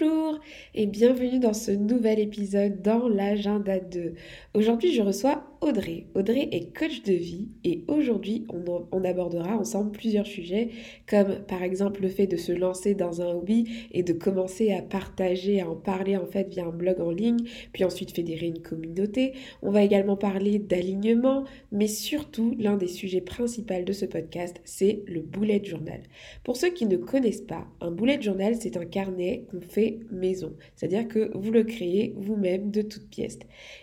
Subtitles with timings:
[0.00, 0.38] Bonjour
[0.74, 4.14] et bienvenue dans ce nouvel épisode dans l'agenda 2.
[4.54, 6.04] Aujourd'hui je reçois Audrey.
[6.14, 10.68] Audrey est coach de vie et aujourd'hui on, abordera ensemble plusieurs sujets
[11.08, 14.82] comme par exemple le fait de se lancer dans un hobby et de commencer à
[14.82, 17.38] partager, à en parler en fait via un blog en ligne,
[17.72, 19.32] puis ensuite fédérer une communauté.
[19.62, 25.02] On va également parler d'alignement, mais surtout l'un des sujets principaux de ce podcast, c'est
[25.06, 26.02] le bullet journal.
[26.44, 30.52] Pour ceux qui ne connaissent pas, un bullet journal c'est un carnet qu'on fait maison,
[30.76, 33.38] c'est-à-dire que vous le créez vous-même de toutes pièces.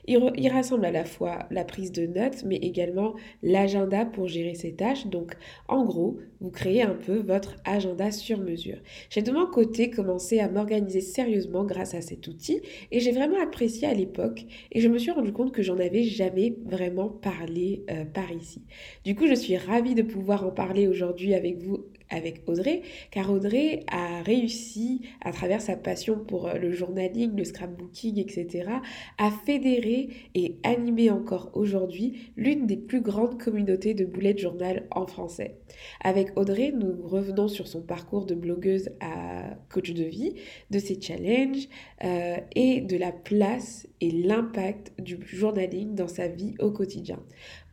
[0.06, 4.54] Il, il rassemble à la fois la prise de notes, mais également l'agenda pour gérer
[4.54, 5.08] ses tâches.
[5.08, 5.34] Donc,
[5.68, 8.78] en gros, vous créez un peu votre agenda sur mesure.
[9.10, 12.62] J'ai de mon côté commencé à m'organiser sérieusement grâce à cet outil
[12.92, 16.04] et j'ai vraiment apprécié à l'époque et je me suis rendu compte que j'en avais
[16.04, 18.62] jamais vraiment parlé euh, par ici.
[19.06, 23.32] Du coup, je suis ravie de pouvoir en parler aujourd'hui avec vous avec Audrey, car
[23.32, 28.70] Audrey a réussi, à travers sa passion pour euh, le journaling, le scrapbooking, etc.,
[29.18, 35.08] à fédérer et animer encore aujourd'hui l'une des plus grandes communautés de bullet journal en
[35.08, 35.58] français.
[36.02, 40.36] Avec Audrey, nous revenons sur son parcours de blogueuse à coach de vie,
[40.70, 41.68] de ses challenges
[42.04, 47.20] euh, et de la place et l'impact du journaling dans sa vie au quotidien.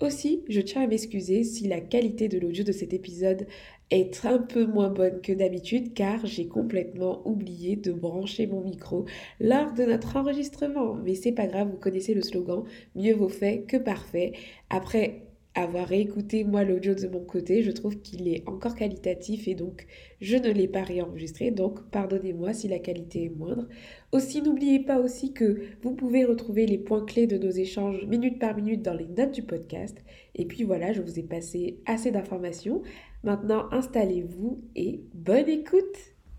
[0.00, 3.46] Aussi, je tiens à m'excuser si la qualité de l'audio de cet épisode
[3.90, 9.06] est un peu moins bonne que d'habitude car j'ai complètement oublié de brancher mon micro
[9.40, 10.94] lors de notre enregistrement.
[10.94, 14.32] Mais c'est pas grave, vous connaissez le slogan, mieux vaut fait que parfait.
[14.70, 15.22] Après
[15.54, 19.86] avoir réécouté moi l'audio de mon côté, je trouve qu'il est encore qualitatif et donc
[20.20, 23.66] je ne l'ai pas réenregistré, donc pardonnez-moi si la qualité est moindre.
[24.12, 28.38] Aussi, n'oubliez pas aussi que vous pouvez retrouver les points clés de nos échanges minute
[28.38, 29.98] par minute dans les notes du podcast.
[30.34, 32.82] Et puis voilà, je vous ai passé assez d'informations.
[33.24, 35.82] Maintenant, installez-vous et bonne écoute.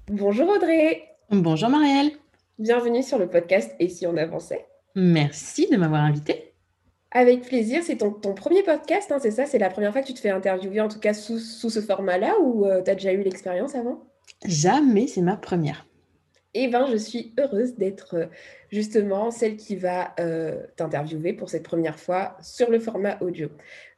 [0.08, 1.04] Bonjour Audrey.
[1.30, 2.12] Bonjour Marielle.
[2.58, 4.66] Bienvenue sur le podcast Et si on avançait?
[4.96, 6.54] Merci de m'avoir invitée.
[7.12, 9.46] Avec plaisir, c'est ton, premier podcast, hein, c'est ça?
[9.46, 12.40] C'est la première fois que tu te fais interviewer, en tout cas sous, ce format-là,
[12.40, 14.04] ou euh, tu as déjà eu l'expérience avant?
[14.46, 15.86] Jamais, c'est ma première.
[16.56, 18.26] Eh bien, je suis heureuse d'être euh,
[18.72, 23.50] justement celle qui va euh, t'interviewer pour cette première fois sur le format audio.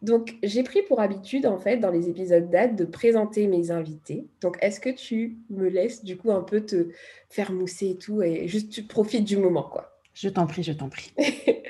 [0.02, 4.26] Donc, j'ai pris pour habitude, en fait, dans les épisodes date, de présenter mes invités.
[4.42, 6.90] Donc, est-ce que tu me laisses, du coup, un peu te
[7.30, 9.98] faire mousser et tout, et juste tu profites du moment, quoi?
[10.14, 11.14] Je t'en prie, je t'en prie.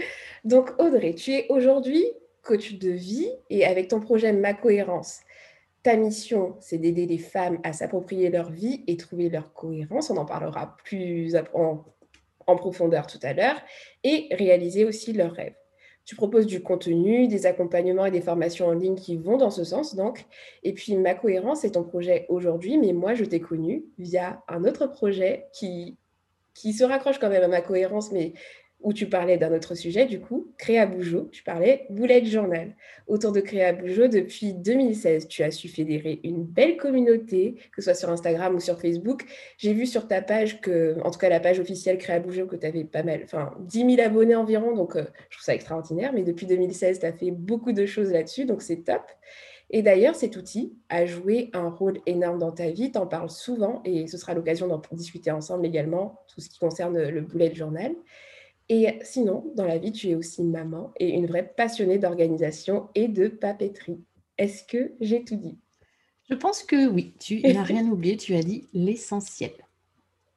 [0.46, 2.03] Donc, Audrey, tu es aujourd'hui
[2.41, 5.20] coach de vie et avec ton projet Ma Cohérence,
[5.84, 10.09] ta mission, c'est d'aider les femmes à s'approprier leur vie et trouver leur cohérence.
[10.09, 11.84] On en parlera plus en,
[12.56, 13.62] profondeur tout à l'heure.
[14.03, 15.56] Et réaliser aussi leurs rêves.
[16.03, 19.64] Tu proposes du contenu, des accompagnements et des formations en ligne qui vont dans ce
[19.64, 20.25] sens, donc.
[20.64, 24.66] Et puis, ma cohérence est ton projet aujourd'hui, mais moi, je t'ai connu via un
[24.66, 25.97] autre projet qui,
[26.53, 28.34] qui se raccroche quand même à ma cohérence, mais
[28.84, 32.75] où tu parlais d'un autre sujet, du coup, Créa Bougeot, tu parlais Bullet Journal.
[33.08, 37.86] Autour de Créa Bougeot, depuis 2016, tu as su fédérer une belle communauté, que ce
[37.86, 39.24] soit sur Instagram ou sur Facebook.
[39.58, 42.56] J'ai vu sur ta page que, en tout cas la page officielle Créa Bougeot, que
[42.56, 46.12] tu avais pas mal, enfin 10 000 abonnés environ, donc euh, je trouve ça extraordinaire.
[46.14, 49.03] Mais depuis 2016, tu as fait beaucoup de choses là-dessus, donc c'est top.
[49.74, 52.91] Et d'ailleurs, cet outil a joué un rôle énorme dans ta vie.
[52.91, 56.59] Tu en parles souvent et ce sera l'occasion d'en discuter ensemble également, tout ce qui
[56.59, 57.94] concerne le bullet journal.
[58.74, 63.09] Et sinon, dans la vie, tu es aussi maman et une vraie passionnée d'organisation et
[63.09, 64.00] de papeterie.
[64.38, 65.58] Est-ce que j'ai tout dit?
[66.29, 69.52] Je pense que oui, tu n'as rien oublié, tu as dit l'essentiel.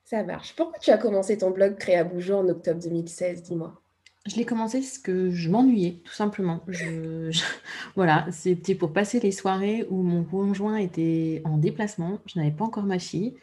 [0.04, 0.52] Ça marche.
[0.56, 3.80] Pourquoi tu as commencé ton blog Créa Bougeot en octobre 2016, dis-moi
[4.26, 6.64] je l'ai commencé parce que je m'ennuyais, tout simplement.
[7.94, 12.18] voilà, c'était pour passer les soirées où mon conjoint était en déplacement.
[12.24, 13.34] Je n'avais pas encore ma fille.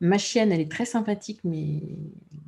[0.00, 1.82] Ma chienne, elle est très sympathique, mais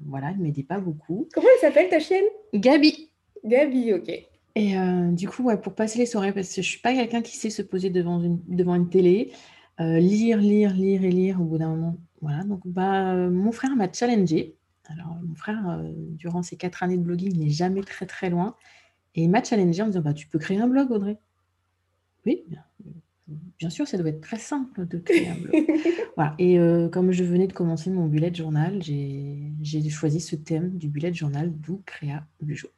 [0.07, 1.29] voilà, elle ne m'aidait pas beaucoup.
[1.35, 2.25] Comment elle s'appelle ta chienne?
[2.55, 3.11] Gabi.
[3.45, 4.09] Gabi, ok.
[4.55, 6.95] Et euh, du coup, ouais, pour passer les soirées, parce que je ne suis pas
[6.95, 9.33] quelqu'un qui sait se poser devant une, devant une télé,
[9.81, 11.97] euh, lire, lire, lire et lire au bout d'un moment.
[12.21, 14.57] Voilà, donc bah, mon frère m'a challengé.
[14.89, 18.31] Alors, mon frère, euh, durant ses quatre années de blogging, il n'est jamais très très
[18.31, 18.57] loin.
[19.15, 21.19] Et il m'a challengé en me disant bah, Tu peux créer un blog, Audrey?
[22.27, 22.45] Oui,
[23.59, 25.55] bien sûr, ça doit être très simple de créer un blog.
[26.17, 26.35] voilà.
[26.39, 30.89] Et euh, comme je venais de commencer mon bullet journal, j'ai choisi ce thème du
[30.89, 32.69] bullet journal, d'où créa Bujo.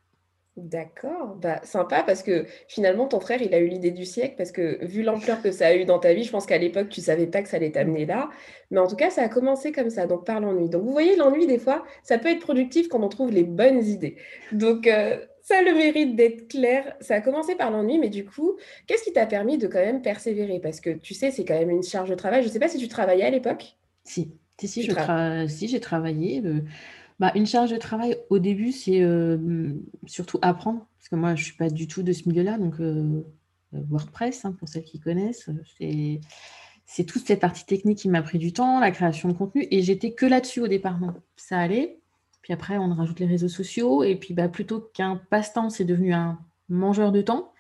[0.57, 4.53] D'accord, bah, sympa parce que finalement ton frère, il a eu l'idée du siècle parce
[4.53, 7.01] que vu l'ampleur que ça a eu dans ta vie, je pense qu'à l'époque, tu
[7.01, 8.31] savais pas que ça allait t'amener là.
[8.71, 10.69] Mais en tout cas, ça a commencé comme ça, donc par l'ennui.
[10.69, 13.83] Donc vous voyez, l'ennui, des fois, ça peut être productif quand on trouve les bonnes
[13.83, 14.17] idées.
[14.53, 16.97] Donc heu, ça a le mérite d'être clair.
[17.01, 18.59] Ça a commencé par l'ennui, mais du coup,
[18.89, 20.59] qu'est-ce qui t'a permis de quand même persévérer?
[20.61, 22.43] Parce que tu sais, c'est quand même une charge de travail.
[22.43, 23.77] Je sais pas si tu travaillais à l'époque?
[24.05, 26.65] Si, si, si, Tu je tra tra si, j'ai travaillé, heu,
[27.21, 31.45] bah, une charge de travail au début, c'est, hem, surtout apprendre, parce que moi, je
[31.45, 33.27] suis pas du tout de ce milieu-là, donc heu,
[33.73, 36.21] WordPress, hein, pour celles qui connaissent, c'est
[36.87, 39.83] c'est toute cette partie technique qui m'a pris du temps, la création de contenu et
[39.83, 42.01] j'étais que là-dessus au départ, donc ça allait.
[42.45, 46.13] Puis après, on rajoute les réseaux sociaux et puis, bah, plutôt qu'un passe-temps, c'est devenu
[46.13, 46.39] un
[46.69, 47.55] mangeur de temps.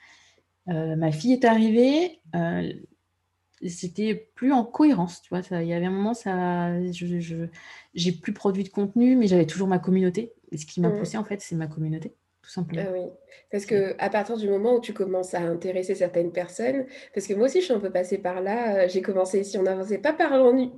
[0.68, 2.86] Heu, ma fille est arrivée, heu,
[3.66, 5.40] c'était plus en cohérence, tu vois?
[5.62, 7.46] Il y avait un moment, ça je
[7.94, 10.98] j'ai plus produit de contenu, mais j'avais toujours ma communauté et ce qui m'a mmh.
[10.98, 12.14] poussée, en fait, c'est ma communauté,
[12.44, 12.76] tout simplement.
[12.76, 13.02] Ah oui,
[13.52, 17.34] parce C'est qu'à partir du moment où tu commences à intéresser certaines personnes parce que
[17.34, 19.98] moi aussi je suis un peu passée par là, heu, j'ai commencé si on n'avançait
[19.98, 20.70] pas par ennui,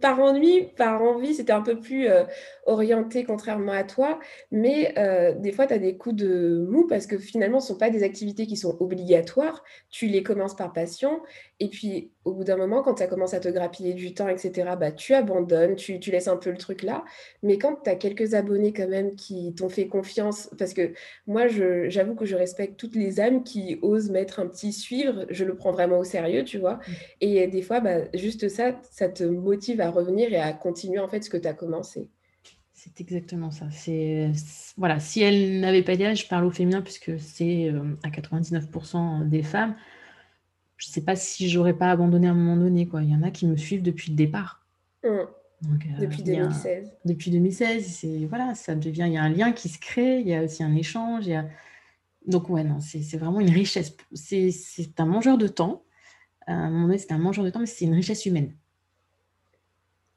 [0.76, 2.26] par envie, c'était un peu plus, heu,
[2.66, 4.18] orienté contrairement à toi,
[4.50, 7.78] mais heu, des fois tu as des coups de mou parce que finalement ce sont
[7.78, 9.64] pas des activités qui sont obligatoires.
[9.88, 11.22] Tu les commences par passion
[11.60, 14.36] et puis au bout d'un moment quand ça commence à te grappiller du temps et
[14.38, 17.04] cetera, bah, tu abandonnes, tu tu laisses un peu le truc là.
[17.42, 20.92] Mais quand tu as quelques abonnés quand même qui t'ont fait confiance parce que
[21.26, 25.44] moi, j'avoue que je respecte toutes les âmes qui osent mettre un petit suivre, je
[25.44, 26.78] le prends vraiment au sérieux, tu vois?
[26.86, 30.98] mmh, Et des fois, bah, juste ça, ça te motive à revenir et à continuer,
[30.98, 32.08] en fait, ce que tu as commencé.
[32.72, 33.70] c'est exactement ça.
[33.70, 34.30] C'est
[34.76, 39.24] voilà, si elle n'avait pas dit je parle au féminin puisque c'est, hem, à 99%
[39.28, 39.76] des femmes.
[40.76, 43.02] Je sais pas si j'aurais pas abandonné à un moment donné, quoi.
[43.02, 44.64] Il y en a qui me suivent depuis le départ.
[45.02, 45.08] Mmh.
[45.62, 46.92] Donc, heu, Depuis il y a 2016.
[47.06, 50.28] depuis 2016, c'est voilà, ça devient il y a un lien qui se crée, il
[50.28, 51.46] y a aussi un échange, il y a
[52.26, 53.96] donc ouais, non, c'est c'est vraiment une richesse.
[54.12, 55.84] C'est c'est un mangeur de temps.
[56.46, 58.52] À un moment donné, c'était un mangeur de temps, mais c'est une richesse humaine.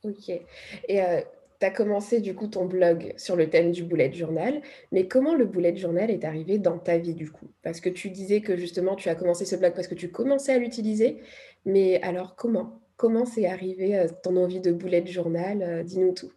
[0.04, 1.24] OK et heu,
[1.60, 4.62] tu as commencé, du coup, ton blog sur le thème du bullet journal,
[4.92, 7.48] mais comment le bullet journal est arrivé dans ta vie, du coup?
[7.64, 10.54] Parce que tu disais que, justement, tu as commencé ce blog parce que tu commençais
[10.54, 11.18] à l'utiliser,
[11.66, 12.82] mais alors comment?
[12.98, 15.62] Comment c'est arrivé, heu, ton envie de bullet journal?
[15.62, 16.32] Heu, dis-nous tout?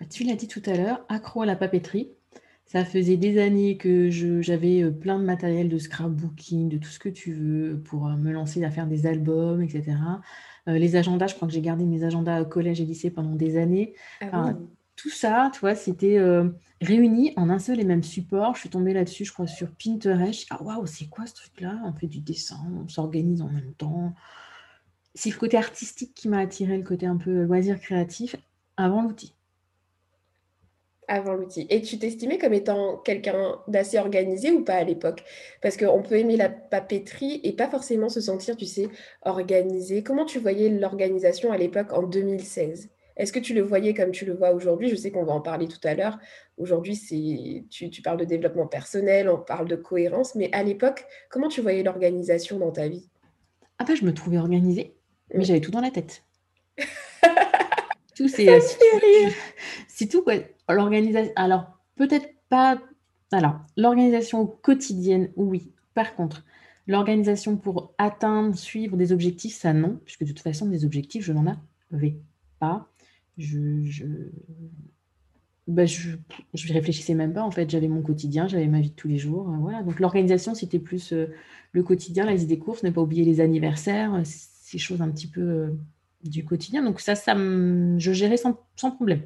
[0.00, 2.10] Bah, tu l'as dit tout à l'heure, accro à la papeterie.
[2.66, 6.98] Ça faisait des années que j'avais, heu, plein de matériel de scrapbooking, de tout ce
[6.98, 10.14] que tu veux, pour, me lancer à faire des albums et cetera.
[10.16, 10.20] Heu,
[10.66, 13.94] les agendas, je crois que j'ai gardé mes agendas, collège et lycée pendant des années.
[14.20, 14.68] Ah Enfin, oui.
[14.96, 18.54] tout ça, tu vois, c'était, heu, réuni en un seul et même support.
[18.54, 20.46] Je suis tombée là-dessus, je crois, sur Pinterest.
[20.50, 21.80] Ah waouh, c'est quoi ce truc-là?
[21.84, 24.14] On fait du dessin, on s'organise en même temps.
[25.14, 28.36] C'est le côté artistique qui m'a attirée, le côté un peu loisir créatif,
[28.76, 29.34] avant l'outil.
[31.08, 35.24] Avant l'outil et tu t'estimais comme étant quelqu'un d'assez organisé ou pas à l'époque?
[35.60, 38.88] Parce qu'on peut aimer la papeterie et pas forcément se sentir, tu sais,
[39.22, 40.04] organisé.
[40.04, 42.88] Comment tu voyais l'organisation à l'époque en 2016?
[43.16, 44.88] Est-ce que tu le voyais comme tu le vois aujourd'hui?
[44.88, 46.18] Je sais qu'on va en parler tout à l'heure.
[46.56, 51.04] Aujourd'hui, c'est tu tu parles de développement personnel, on parle de cohérence, mais à l'époque,
[51.30, 53.08] comment tu voyais l'organisation dans ta vie?
[53.78, 54.94] Ah bah, je me trouvais organisée,
[55.34, 56.22] mais j'avais tout dans la tête.
[58.16, 58.58] Tout c'est,
[59.88, 60.34] c'est tout quoi.
[60.68, 62.80] L'organisa alors peut-être pas
[63.32, 65.70] alors l'organisation quotidienne, oui.
[65.94, 66.44] Par contre,
[66.86, 71.32] l'organisation pour atteindre, suivre des objectifs, ça non, puisque de toute façon des objectifs, je
[71.32, 71.44] n'en
[71.92, 72.16] avais
[72.58, 72.88] pas.
[73.38, 74.04] Je je
[75.68, 76.10] bah, je
[76.54, 79.18] je réfléchissais même pas en fait, j'avais mon quotidien, j'avais ma vie de tous les
[79.18, 79.82] jours, heu, voilà.
[79.82, 81.32] Donc l'organisation, c'était plus, heu,
[81.72, 85.28] le quotidien, la liste des courses, ne pas oublier les anniversaires, ces choses un petit
[85.28, 85.76] peu,
[86.22, 86.82] du quotidien.
[86.82, 89.22] Donc ça ça je gérais sans sans problème.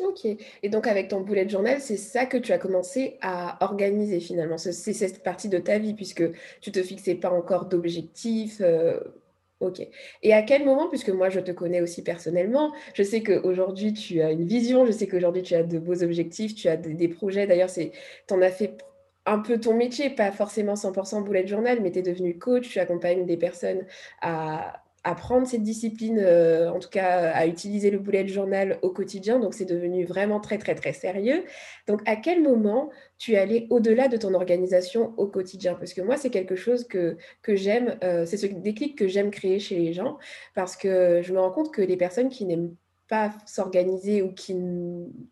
[0.00, 4.20] OK et donc avec ton bullet journal, c'est ça que tu as commencé à organiser
[4.20, 4.58] finalement?
[4.58, 6.24] Ce c'est cette partie de ta vie puisque
[6.60, 9.14] tu te fixais pas encore d'objectifs, heu,
[9.60, 9.86] OK
[10.22, 14.20] et à quel moment, puisque moi je te connais aussi personnellement, je sais qu'aujourd'hui tu
[14.20, 17.46] as une vision, je sais qu'aujourd'hui tu as de beaux objectifs, tu as des projets
[17.46, 17.90] d'ailleurs tu
[18.34, 18.78] en as fait
[19.26, 22.78] un peu ton métier, pas forcément 100 bullet journal, mais tu es devenu coach, tu
[22.78, 23.86] accompagnes des personnes
[24.20, 29.38] à apprendre cette discipline, heu, en tout cas à utiliser le bullet journal au quotidien,
[29.38, 31.44] donc c'est devenu vraiment très, très, très sérieux.
[31.86, 35.74] Donc à quel moment tu es allé au-delà de ton organisation au quotidien?
[35.74, 39.30] Parce que moi, c'est quelque chose que que j'aime, heu, c'est ce déclic que j'aime
[39.30, 40.18] créer chez les gens
[40.54, 42.74] parce que je me rends compte que les personnes qui n'aiment
[43.08, 44.54] pas s'organiser ou qui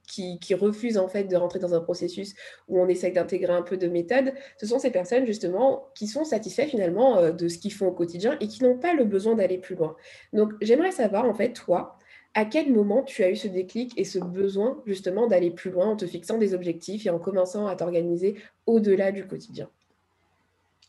[0.08, 2.34] qui qui refusent en fait de rentrer dans un processus
[2.68, 6.24] où on essaye d'intégrer un peu de méthode, ce sont ces personnes justement qui sont
[6.24, 9.34] satisfaits finalement, heu, de ce qu'ils font au quotidien et qui n'ont pas le besoin
[9.34, 9.96] d'aller plus loin.
[10.32, 11.96] Donc j'aimerais savoir en fait toi,
[12.34, 15.86] à quel moment tu as eu ce déclic et ce besoin justement d'aller plus loin
[15.88, 18.36] en te fixant des objectifs et en commençant à t'organiser
[18.66, 19.70] au-delà du quotidien?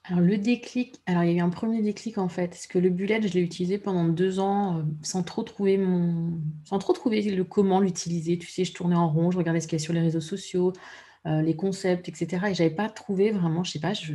[0.06, 2.78] Alors le déclic, alors il y a eu un premier déclic en fait, parce que
[2.78, 6.92] le bullet, je l'ai utilisé pendant deux ans euh, sans trop trouver mon, sans trop
[6.92, 8.38] trouver le comment l'utiliser.
[8.38, 10.20] Tu sais, je tournais en rond, je regardais ce qu'il y a sur les réseaux
[10.20, 10.74] sociaux,
[11.26, 12.48] euh, les concepts, etc.
[12.50, 14.14] Et j'avais pas trouvé vraiment, je sais pas, je,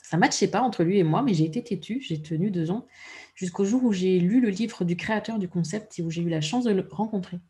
[0.00, 2.86] ça matchait pas entre lui et moi, mais j'ai été têtue, j'ai tenu deux ans,
[3.34, 6.28] jusqu'au jour où j'ai lu le livre du créateur du concept et où j'ai eu
[6.28, 7.40] la chance de le rencontrer.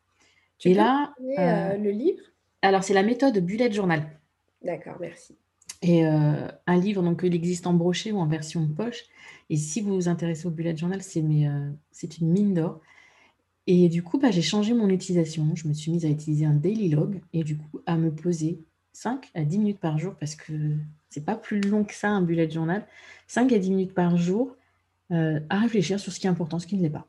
[0.59, 2.23] Tu et peux là, euh, le livre?
[2.63, 4.19] Alors c'est la méthode bullet journal.
[4.63, 5.37] D'accord, merci.
[5.83, 9.05] Et euh, un livre, donc il existe en brochet ou en version poche.
[9.51, 11.71] Et si vous vous intéressez au bullet journal, c'est euh,
[12.21, 12.81] une mine d'or.
[13.67, 15.55] Et du coup, bah, j'ai changé mon utilisation.
[15.55, 18.61] Je me suis mise à utiliser un daily log et du coup à me poser
[18.93, 20.53] 5 à 10 minutes par jour parce que
[21.11, 22.87] c'est pas plus long que ça un bullet journal.
[23.27, 24.57] 5 à 10 minutes par jour
[25.11, 27.07] euh, à réfléchir sur ce qui est important, ce qui ne l'est pas.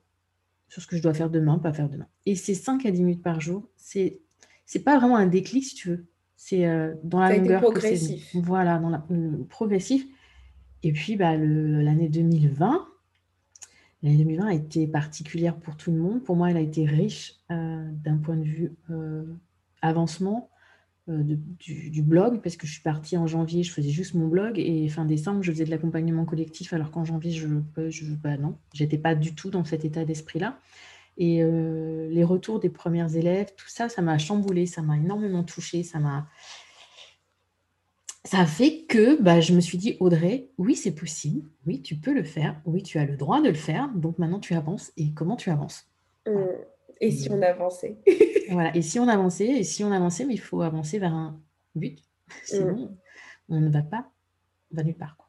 [0.69, 2.07] Sur ce que je dois faire demain, pas faire demain.
[2.25, 4.19] Et ces 5 à 10 minutes par jour, c'est
[4.65, 6.05] c'est pas vraiment un déclic si tu veux.
[6.37, 8.33] C'est euh, dans la longueur progressif.
[8.35, 9.03] voilà, dans la
[9.49, 10.05] progressif.
[10.83, 12.87] Et puis bah, l'année 2020,
[14.03, 16.23] l'année 2020 a été particulière pour tout le monde.
[16.23, 19.25] Pour moi, elle a été riche euh, d'un point de vue euh,
[19.81, 20.49] avancement
[21.07, 24.89] du, blog, parce que je suis partie en janvier, je faisais juste mon blog, et
[24.89, 27.47] fin décembre, je faisais de l'accompagnement collectif, alors qu'en janvier, je,
[27.87, 30.59] je bah non, j'étais pas du tout dans cet état d'esprit-là.
[31.17, 35.43] Et euh, les retours des premières élèves, tout ça, ça m'a chamboulé, ça m'a énormément
[35.43, 36.27] touché, ça m'a.
[38.23, 41.95] Ça a fait que bah, je me suis dit, Audrey, oui, c'est possible, oui, tu
[41.95, 44.91] peux le faire, oui, tu as le droit de le faire, donc maintenant tu avances.
[44.97, 45.87] Et comment tu avances?
[46.27, 46.31] Mmh.
[46.99, 47.97] Et si on avançait?
[48.49, 51.37] Voilà, et si on avançait, et si on avançait, mais il faut avancer vers un
[51.75, 51.99] but,
[52.45, 52.97] sinon mmh.
[53.49, 54.09] on ne va pas,
[54.71, 55.26] on va nulle part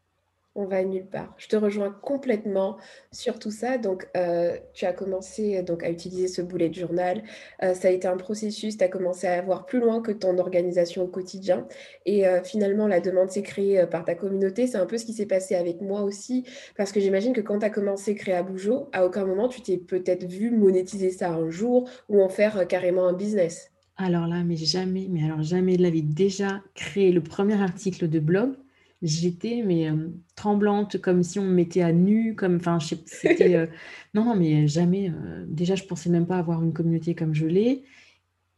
[0.58, 1.32] on va nulle part.
[1.38, 2.78] Je te rejoins complètement
[3.12, 3.78] sur tout ça.
[3.78, 7.22] Donc, euh, tu as commencé donc, à utiliser ce boulet de journal.
[7.62, 8.76] Euh, ça a été un processus.
[8.76, 11.66] Tu as commencé à voir plus loin que ton organisation au quotidien.
[12.06, 14.66] Et euh, finalement, la demande s'est créée par ta communauté.
[14.66, 16.44] C'est un peu ce qui s'est passé avec moi aussi.
[16.76, 19.62] Parce que j'imagine que quand tu as commencé créer à Bougeot, à aucun moment, tu
[19.62, 23.70] t'es peut-être vu monétiser ça un jour ou en faire carrément un business.
[23.96, 26.02] Alors là, mais jamais, mais alors jamais de la vie.
[26.02, 28.54] Déjà créé le premier article de blog
[29.02, 33.66] j'étais mais euh, tremblante comme si on me mettait à nu comme enfin c'était euh,
[34.14, 37.46] non non mais jamais euh, déjà je pensais même pas avoir une communauté comme je
[37.46, 37.84] l'ai.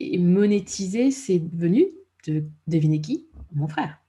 [0.03, 1.87] Et monétiser c'est venu
[2.27, 3.27] de deviner qui?
[3.53, 4.01] Mon frère.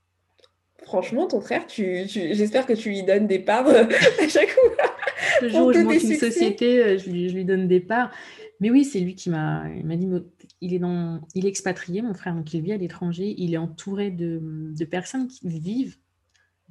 [0.84, 4.96] Franchement ton frère tu, j'espère que tu lui donnes des parts à chaque fois.
[5.42, 8.12] Le jour où je monte une société je lui, je lui, donne des parts.
[8.62, 10.08] Mais oui c'est lui qui m'a m'a dit
[10.62, 13.36] il est dans il est expatrié mon frère donc il vit à l'étranger.
[13.38, 15.98] Il est entouré de, de personnes qui vivent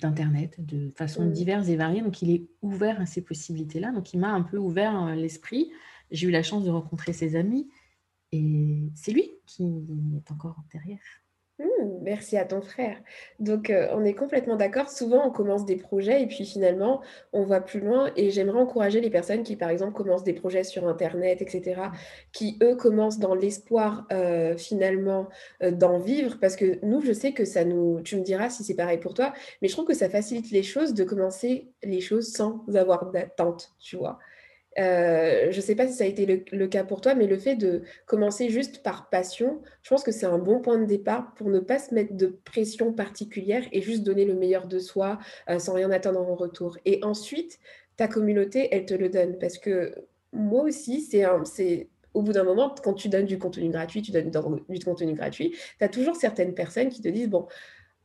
[0.01, 1.33] d'Internet de façon mmh.
[1.33, 2.03] diverses et variées.
[2.03, 3.93] Donc, il est ouvert à ces possibilités-là.
[3.93, 5.71] Donc, il m'a un peu ouvert euh, l'esprit.
[6.11, 7.69] J'ai eu la chance de rencontrer ses amis.
[8.33, 9.65] Et c'est lui qui
[10.17, 11.01] est encore derrière.
[11.61, 12.97] Mmh, merci à ton frère.
[13.39, 14.89] Donc, euh, on est complètement d'accord.
[14.89, 17.03] Souvent, on commence des projets et puis finalement,
[17.35, 18.11] on va plus loin.
[18.17, 21.83] Et j'aimerais encourager les personnes qui, par exemple, commencent des projets sur Internet, etc.,
[22.33, 25.29] qui, eux, commencent dans l'espoir, euh, finalement,
[25.63, 26.39] euh, d'en vivre.
[26.41, 28.01] Parce que nous, je sais que ça nous...
[28.01, 30.63] Tu me diras si c'est pareil pour toi, mais je trouve que ça facilite les
[30.63, 34.19] choses de commencer les choses sans avoir d'attente, tu vois.
[34.79, 37.39] Euh, je ne sais pas si ça a été le, cas pour toi, mais le
[37.39, 41.35] fait de commencer juste par passion, je pense que c'est un bon point de départ
[41.35, 45.19] pour ne pas se mettre de pression particulière et juste donner le meilleur de soi
[45.49, 46.79] euh, sans rien attendre en retour.
[46.85, 47.59] Et ensuite,
[47.97, 49.39] ta communauté, elle te le donne.
[49.39, 49.95] Parce que
[50.33, 51.25] moi aussi, c'est
[52.15, 54.31] au bout d'un moment, quand tu donnes du contenu gratuit, tu donnes
[54.69, 57.47] du contenu gratuit, tu as toujours certaines personnes qui te disent, bon,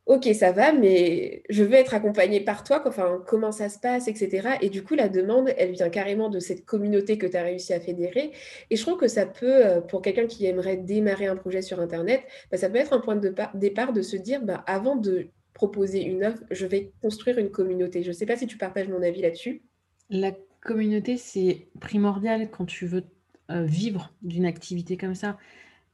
[0.06, 4.08] ok, ça va, mais je veux être accompagnée par toi, enfin, comment ça se passe,
[4.08, 4.50] etc.
[4.62, 7.74] Et du coup, la demande, elle vient carrément de cette communauté que tu as réussi
[7.74, 8.32] à fédérer.
[8.70, 11.80] Et je trouve que ça peut, euh, pour quelqu'un qui aimerait démarrer un projet sur
[11.80, 12.22] Internet,
[12.52, 16.04] bah, ça peut être un point de départ de se dire, bah, avant de proposer
[16.04, 18.04] une offre, je vais construire une communauté.
[18.04, 19.64] Je ne sais pas si tu partages mon avis là-dessus.
[20.10, 23.04] La communauté, c'est primordial quand tu veux
[23.50, 25.38] euh, vivre d'une activité comme ça.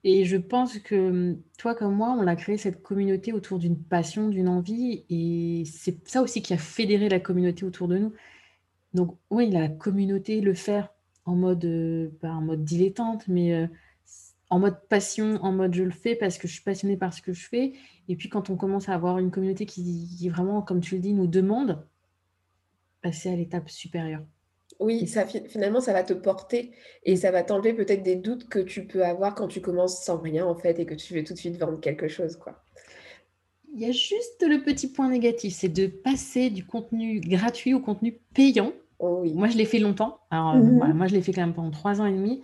[0.04, 3.78] Et je pense que hum, toi comme moi, on a créé cette communauté autour d'une
[3.78, 8.14] passion, d'une envie, et c'est ça aussi qui a fédéré la communauté autour de nous.
[8.94, 10.90] Donc oui, la communauté, le faire
[11.26, 13.68] en mode, euh, pas en mode dilettante, mais euh,
[14.50, 17.22] en mode passion, en mode je le fais parce que je suis passionnée par ce
[17.22, 17.74] que je fais.
[18.10, 21.14] Et puis quand on commence à avoir une communauté qui, vraiment, comme tu le dis,
[21.14, 21.86] nous demande,
[23.02, 24.24] passer à l'étape supérieure.
[24.82, 26.72] Oui, ça, finalement, ça va te porter
[27.04, 30.18] et ça va t'enlever peut-être des doutes que tu peux avoir quand tu commences sans
[30.18, 32.64] rien, en fait, et que tu veux tout de suite vendre quelque chose, quoi.
[33.74, 37.80] Il y a juste le petit point négatif, c'est de passer du contenu gratuit au
[37.80, 38.74] contenu payant.
[38.98, 39.34] Oh oui.
[39.34, 40.20] Moi, je l'ai fait longtemps.
[40.32, 42.42] Alors, mmh moi, je l'ai fait quand même pendant trois ans et demi.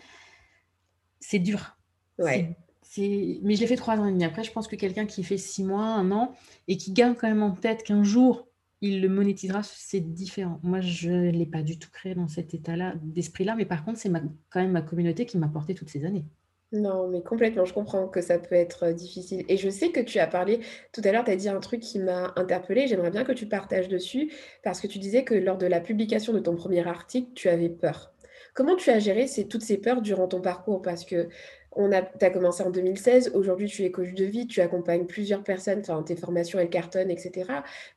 [1.20, 1.76] c'est dur.
[2.20, 2.56] Ouais.
[2.98, 4.24] Mais je l'ai fait trois ans et demi.
[4.24, 6.34] Après, je pense que quelqu'un qui fait six mois, un an,
[6.68, 8.48] et qui garde quand même en tête qu'un jour,
[8.82, 10.60] il le monétisera, c'est différent.
[10.64, 14.00] Moi, je ne l'ai pas du tout créé dans cet état-là, d'esprit-là, mais par contre,
[14.00, 14.12] c'est
[14.50, 16.26] quand même ma communauté qui m'a porté toutes ces années.
[16.74, 19.46] Non, mais complètement, je comprends que ça peut être difficile.
[19.48, 20.60] Et je sais que tu as parlé,
[20.92, 22.88] tout à l'heure, tu as dit un truc qui m'a interpellée.
[22.88, 26.34] J'aimerais bien que tu partages dessus, parce que tu disais que lors de la publication
[26.34, 28.14] de ton premier article, tu avais peur.
[28.54, 30.82] Comment tu as géré ces, toutes ces peurs durant ton parcours?
[30.82, 31.30] Parce que
[31.78, 35.80] on as commencé en 2016, aujourd'hui tu es coach de vie, tu accompagnes plusieurs personnes,
[35.80, 37.52] enfin tes formations elles cartonnent, etc.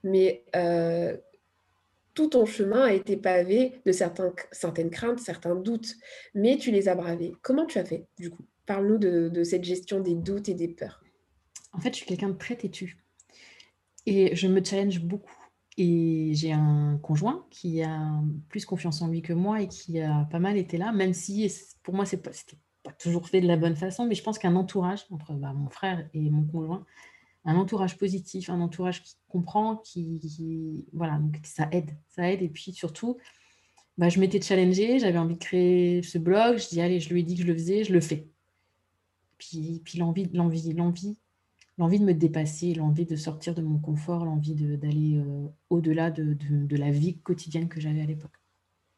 [0.05, 1.17] Mais euh,
[2.15, 5.97] tout ton chemin a été pavé de certaines craintes, certains doutes,
[6.35, 7.33] mais tu les as bravés.
[7.43, 8.45] Comment tu as fait du coup?
[8.67, 11.03] Parle-nous de, cette gestion des doutes et des peurs.
[11.73, 12.99] En fait, je suis quelqu'un de très têtu
[14.07, 15.35] et je me challenge beaucoup.
[15.77, 18.11] Et j'ai un conjoint qui a
[18.49, 21.51] plus confiance en lui que moi et qui a pas mal été là, même si
[21.83, 22.31] pour moi, c'était
[22.99, 26.09] toujours fait de la bonne façon, mais je pense qu'un entourage entre bah, mon frère
[26.15, 26.85] et mon conjoint,
[27.45, 32.43] un entourage positif, un entourage qui comprend, qui, voilà, donc ça aide, ça aide.
[32.43, 33.17] Et puis surtout,
[33.99, 37.21] bah, je m'étais challengée, j'avais envie de créer ce blog, je dis allez, je lui
[37.21, 38.29] ai dit que je le faisais, je le fais.
[39.39, 41.17] Puis, puis l'envie, l'envie, l'envie,
[41.79, 46.35] l'envie de me dépasser, l'envie de sortir de mon confort, l'envie d'aller euh, au-delà de,
[46.35, 48.39] de, de la vie quotidienne que j'avais à l'époque.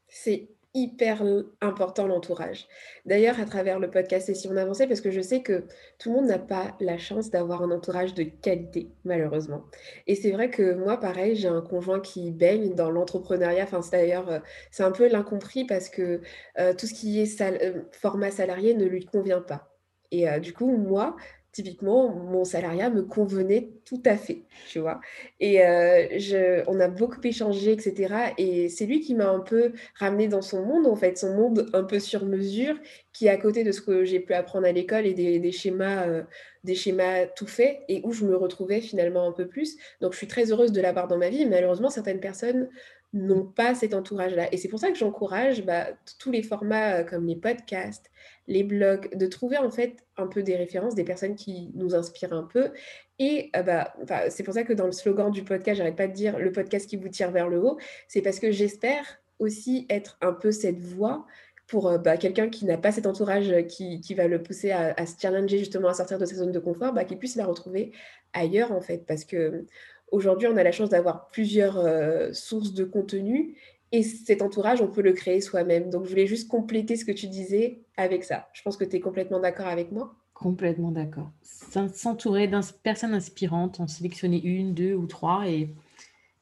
[0.09, 1.23] C'est hyper
[1.61, 2.67] important l'entourage.
[3.05, 5.65] D'ailleurs, à travers le podcast Et si on avançait, parce que je sais que
[5.99, 9.65] tout le monde n'a pas la chance d'avoir un entourage de qualité, malheureusement.
[10.07, 13.65] Et c'est vrai que moi, pareil, j'ai un conjoint qui baigne dans l'entrepreneuriat.
[13.65, 14.39] Enfin, c'est d'ailleurs, euh,
[14.71, 16.21] c'est un peu l'incompris parce que
[16.59, 19.69] euh, tout ce qui est euh, format salarié ne lui convient pas.
[20.11, 21.17] Et du coup, moi,
[21.53, 25.01] typiquement, mon salariat me convenait tout à fait, tu vois.
[25.39, 28.33] Et euh, je, on a beaucoup échangé, etc.
[28.39, 31.69] Et c'est lui qui m'a un peu ramené dans son monde, en fait, son monde
[31.75, 32.77] un peu sur mesure,
[33.13, 36.07] qui est à côté de ce que j'ai pu apprendre à l'école et des, schémas,
[36.09, 36.23] euh,
[36.65, 39.77] des schémas tout faits, et où je me retrouvais finalement un peu plus.
[40.01, 41.45] Donc, je suis très heureuse de l'avoir dans ma vie.
[41.45, 42.69] Malheureusement, certaines personnes
[43.13, 44.49] n'ont pas cet entourage-là.
[44.53, 45.89] Et c'est pour ça que j'encourage bah,
[46.19, 48.11] tous les formats euh, comme les podcasts,
[48.49, 52.33] les blogs, de trouver en fait un peu des références, des personnes qui nous inspirent
[52.33, 52.73] un peu.
[53.19, 53.95] Et euh, bah,
[54.31, 56.89] c'est pour ça que dans le slogan du podcast, j'arrête pas de dire le podcast
[56.89, 57.79] qui vous tire vers le haut,
[58.09, 61.27] c'est parce que j'espère aussi être un peu cette voix
[61.67, 65.07] pour euh, bah, quelqu'un qui n'a pas cet entourage qui, qui va le pousser à,
[65.07, 67.93] se challenger justement à sortir de sa zone de confort, bah, qu'il puisse la retrouver
[68.33, 69.07] ailleurs en fait.
[69.07, 69.67] Parce que
[70.11, 73.57] aujourd'hui, on a la chance d'avoir plusieurs euh, sources de contenu
[73.93, 75.91] et cet entourage, on peut le créer soi-même.
[75.91, 78.49] Donc, je voulais juste compléter ce que tu disais avec ça.
[78.55, 80.15] Je pense que tu es complètement d'accord avec moi.
[80.33, 81.31] Complètement d'accord.
[81.43, 85.69] S'entourer de personnes inspirantes, en sélectionner une, deux ou trois et,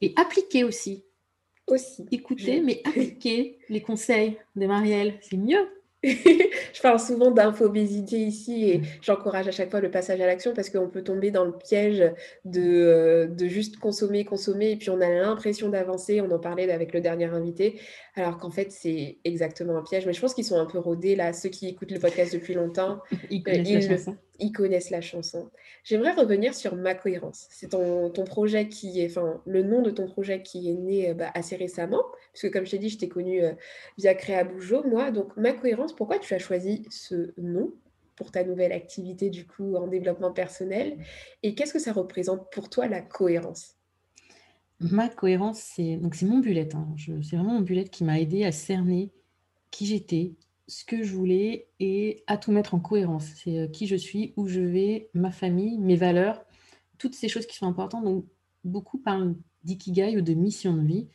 [0.01, 1.05] et appliquer aussi.
[1.67, 2.07] Aussi.
[2.11, 5.15] Écouter, mais appliquer les conseils de Marielle.
[5.21, 5.69] C'est mieux.
[6.03, 8.85] je parle souvent d'infobésité ici et mmh.
[9.03, 12.03] j'encourage à chaque fois le passage à l'action parce qu'on peut tomber dans le piège
[12.47, 16.23] de, euh, de juste consommer, consommer et puis on a l'impression d'avancer.
[16.23, 17.81] On en parlait avec le dernier invité,
[18.15, 20.07] alors qu'en fait c'est exactement un piège.
[20.07, 22.55] Mais je pense qu'ils sont un peu rodés là, ceux qui écoutent le podcast depuis
[22.55, 23.01] longtemps.
[23.31, 24.17] Ils connaissent la chanson.
[24.55, 25.51] Connaissent la chanson.
[25.85, 27.47] J'aimerais revenir sur ma cohérence.
[27.51, 31.11] C'est ton, ton, projet qui est, enfin le nom de ton projet qui est né
[31.11, 33.53] euh, bah, assez récemment, puisque comme je t'ai dit, je t'ai connu euh,
[33.97, 35.11] via Créa Bougeot, moi.
[35.11, 37.73] Donc ma cohérence pourquoi tu as choisi ce nom
[38.17, 40.99] pour ta nouvelle activité du coup en développement personnel?
[41.43, 43.77] Et qu'est-ce que ça représente pour toi la cohérence?
[44.81, 46.75] Ma cohérence, c'est donc c'est mon bullet.
[46.75, 46.89] Hein.
[46.99, 49.13] C'est vraiment mon bullet qui m'a aidé à cerner
[49.71, 50.35] qui j'étais,
[50.71, 53.27] ce que je voulais et à tout mettre en cohérence.
[53.35, 56.45] C'est euh, qui je suis, où je vais, ma famille, mes valeurs,
[56.97, 58.05] toutes ces choses qui sont importantes.
[58.05, 58.25] Donc
[58.65, 61.09] beaucoup parlent d'ikigai ou de mission de vie,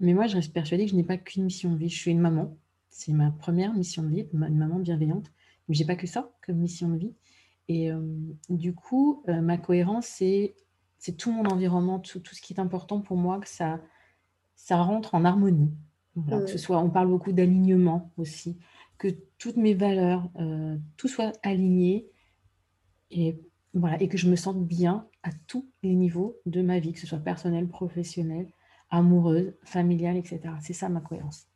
[0.00, 1.88] mais moi je reste persuadée que je n'ai pas qu'une mission de vie.
[1.88, 2.56] Je suis une maman,
[2.90, 5.32] c'est ma première mission de vie, une maman bienveillante.
[5.68, 7.14] Mais j'ai pas que ça comme mission de vie.
[7.68, 8.02] Et euh,
[8.48, 10.56] du coup, euh, ma cohérence, c'est,
[10.98, 13.80] c'est tout mon environnement, tout, tout, ce qui est important pour moi, que ça,
[14.56, 15.70] ça rentre en harmonie.
[16.28, 18.58] Que ce soit, on parle beaucoup d'alignement aussi,
[19.00, 19.08] que
[19.38, 22.06] toutes mes valeurs, euh, tout soit aligné
[23.10, 23.40] et
[23.72, 27.00] voilà, et que je me sente bien à tous les niveaux de ma vie, que
[27.00, 28.46] ce soit personnel, professionnel,
[28.90, 30.40] amoureuse, familiale, etc.
[30.60, 31.46] C'est ça ma cohérence.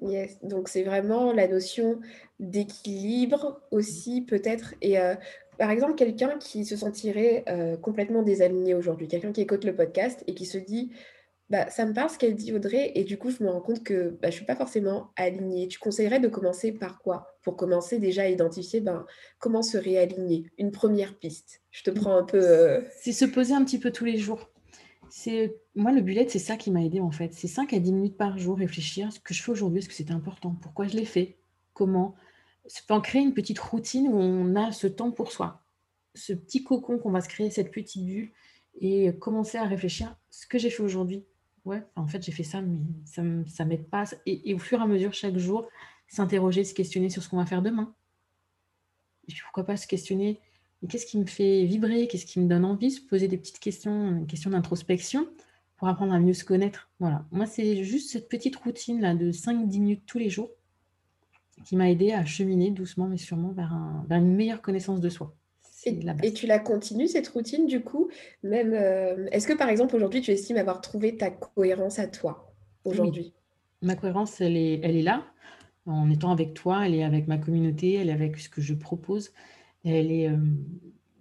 [0.00, 2.00] Yes, donc c'est vraiment la notion
[2.38, 4.74] d'équilibre aussi peut-être.
[4.80, 5.16] Et euh,
[5.58, 10.22] par exemple, quelqu'un qui se sentirait euh, complètement désaligné aujourd'hui, quelqu'un qui écoute le podcast
[10.28, 10.92] et qui se dit,
[11.50, 13.82] bah, ça me parle ce qu'elle dit Audrey, et du coup je me rends compte
[13.82, 15.66] que bah, je ne suis pas forcément alignée.
[15.66, 17.26] Tu conseillerais de commencer par quoi?
[17.42, 19.04] Pour commencer déjà à identifier ben,
[19.40, 20.44] comment se réaligner?
[20.58, 21.62] Une première piste.
[21.72, 22.40] Je te prends un peu...
[22.40, 24.48] Euh, c'est se poser un petit peu tous les jours.
[25.10, 27.34] C'est moi le bullet, c'est ça qui m'a aidé en fait.
[27.34, 29.88] C'est 5 à 10 minutes par jour réfléchir à ce que je fais aujourd'hui, est-ce
[29.88, 31.36] que c'était important, pourquoi je l'ai fait,
[31.72, 32.14] comment,
[32.66, 35.64] c'est en créer une petite routine où on a ce temps pour soi.
[36.14, 38.30] Ce petit cocon qu'on va se créer, cette petite bulle
[38.80, 41.24] et commencer à réfléchir ce que j'ai fait aujourd'hui.
[41.64, 44.04] Ouais, en fait, j'ai fait ça, mais ça ne m'aide pas.
[44.26, 45.68] Et, au fur et à mesure, chaque jour,
[46.08, 47.94] s'interroger, se questionner sur ce qu'on va faire demain.
[49.28, 50.40] Et puis pourquoi pas se questionner,
[50.88, 54.10] qu'est-ce qui me fait vibrer, qu'est-ce qui me donne envie, se poser des petites questions,
[54.10, 55.28] une question d'introspection
[55.76, 56.90] pour apprendre à mieux se connaître.
[56.98, 60.50] Voilà, moi, c'est juste cette petite routine-là de 5-10 minutes tous les jours
[61.64, 63.72] qui m'a aidé à cheminer doucement mais sûrement vers
[64.10, 65.34] une meilleure connaissance de soi.
[65.86, 68.10] Et, tu la continues, cette routine, du coup
[68.42, 72.52] même euh, Est-ce que, par exemple, aujourd'hui, tu estimes avoir trouvé ta cohérence à toi,
[72.84, 73.32] aujourd'hui?
[73.82, 75.24] Ma cohérence, elle est, elle est là.
[75.86, 78.74] En étant avec toi, elle est avec ma communauté, elle est avec ce que je
[78.74, 79.32] propose.
[79.84, 80.36] Elle est euh,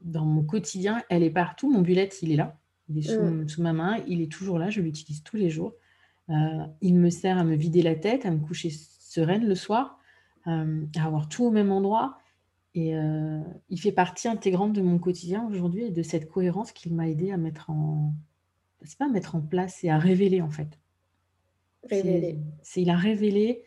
[0.01, 1.71] dans mon quotidien, elle est partout.
[1.71, 2.59] Mon bullet, il est là.
[2.89, 3.47] Il est sous, mm.
[3.47, 5.73] sous ma main, il est toujours là, je l'utilise tous les jours.
[6.29, 6.33] Euh,
[6.81, 9.99] il me sert à me vider la tête, à me coucher sereine le soir,
[10.45, 10.65] à
[11.05, 12.18] avoir tout au même endroit.
[12.75, 16.93] Et euh, il fait partie intégrante de mon quotidien aujourd'hui et de cette cohérence qu'il
[16.93, 18.13] m'a aidé à mettre en.
[18.83, 20.79] C'est pas mettre en place, c'est à révéler en fait.
[21.89, 22.39] Révéler.
[22.61, 23.63] C'est, il a révélé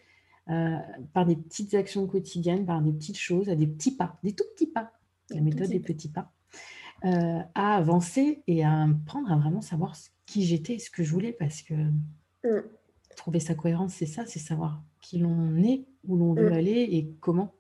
[0.48, 0.76] euh,
[1.12, 4.44] par des petites actions quotidiennes, par des petites choses, à des petits pas, des tout
[4.54, 4.92] petits pas.
[5.30, 6.32] La méthode des petits pas.
[7.04, 11.32] Euh, à avancer et à apprendre à vraiment savoir qui j'étais, ce que je voulais,
[11.32, 12.62] parce que mm.
[13.16, 16.54] trouver sa cohérence, c'est ça, c'est savoir qui l'on est, où l'on veut mm.
[16.54, 17.52] aller et comment.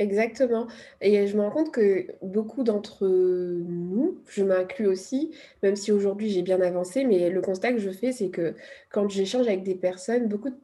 [0.00, 0.66] Exactement
[1.02, 5.30] et je me rends compte que beaucoup d'entre nous, je m'inclus aussi,
[5.62, 8.54] même si aujourd'hui j'ai bien avancé, mais le constat que je fais, c'est que
[8.90, 10.58] quand j'échange avec des personnes, beaucoup de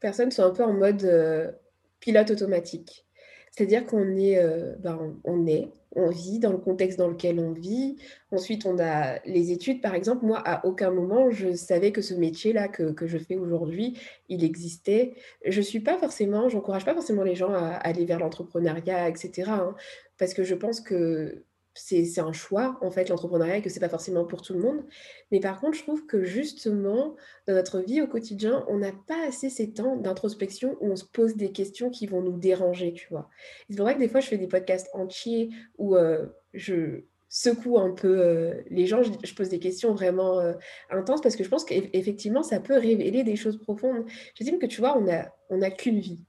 [0.00, 1.52] personnes sont un peu en mode, euh,
[2.00, 3.06] pilote automatique.
[3.50, 7.52] C'est-à-dire qu'on est, euh, ben, on est, on vit dans le contexte dans lequel on
[7.52, 7.96] vit.
[8.30, 10.24] Ensuite, on a les études, par exemple.
[10.24, 15.14] Moi, à aucun moment, je savais que ce métier-là que, je fais aujourd'hui, il existait.
[15.44, 19.50] Je suis pas forcément, j'encourage pas forcément les gens à, aller vers l'entrepreneuriat, etc.
[19.50, 19.74] Hein,
[20.16, 23.88] parce que je pense que c'est un choix, en fait, l'entrepreneuriat, et que c'est pas
[23.88, 24.84] forcément pour tout le monde.
[25.30, 29.26] Mais par contre, je trouve que justement, dans notre vie au quotidien, on n'a pas
[29.26, 33.08] assez ces temps d'introspection où on se pose des questions qui vont nous déranger, tu
[33.08, 33.28] vois.
[33.68, 37.92] C'est vrai que des fois, je fais des podcasts entiers où euh, je secoue un
[37.92, 40.54] peu euh, les gens, je, pose des questions vraiment euh,
[40.90, 44.04] intenses parce que je pense qu'effectivement, ça peut révéler des choses profondes.
[44.34, 46.20] Je dis que, tu vois, on n'a on a qu'une vie,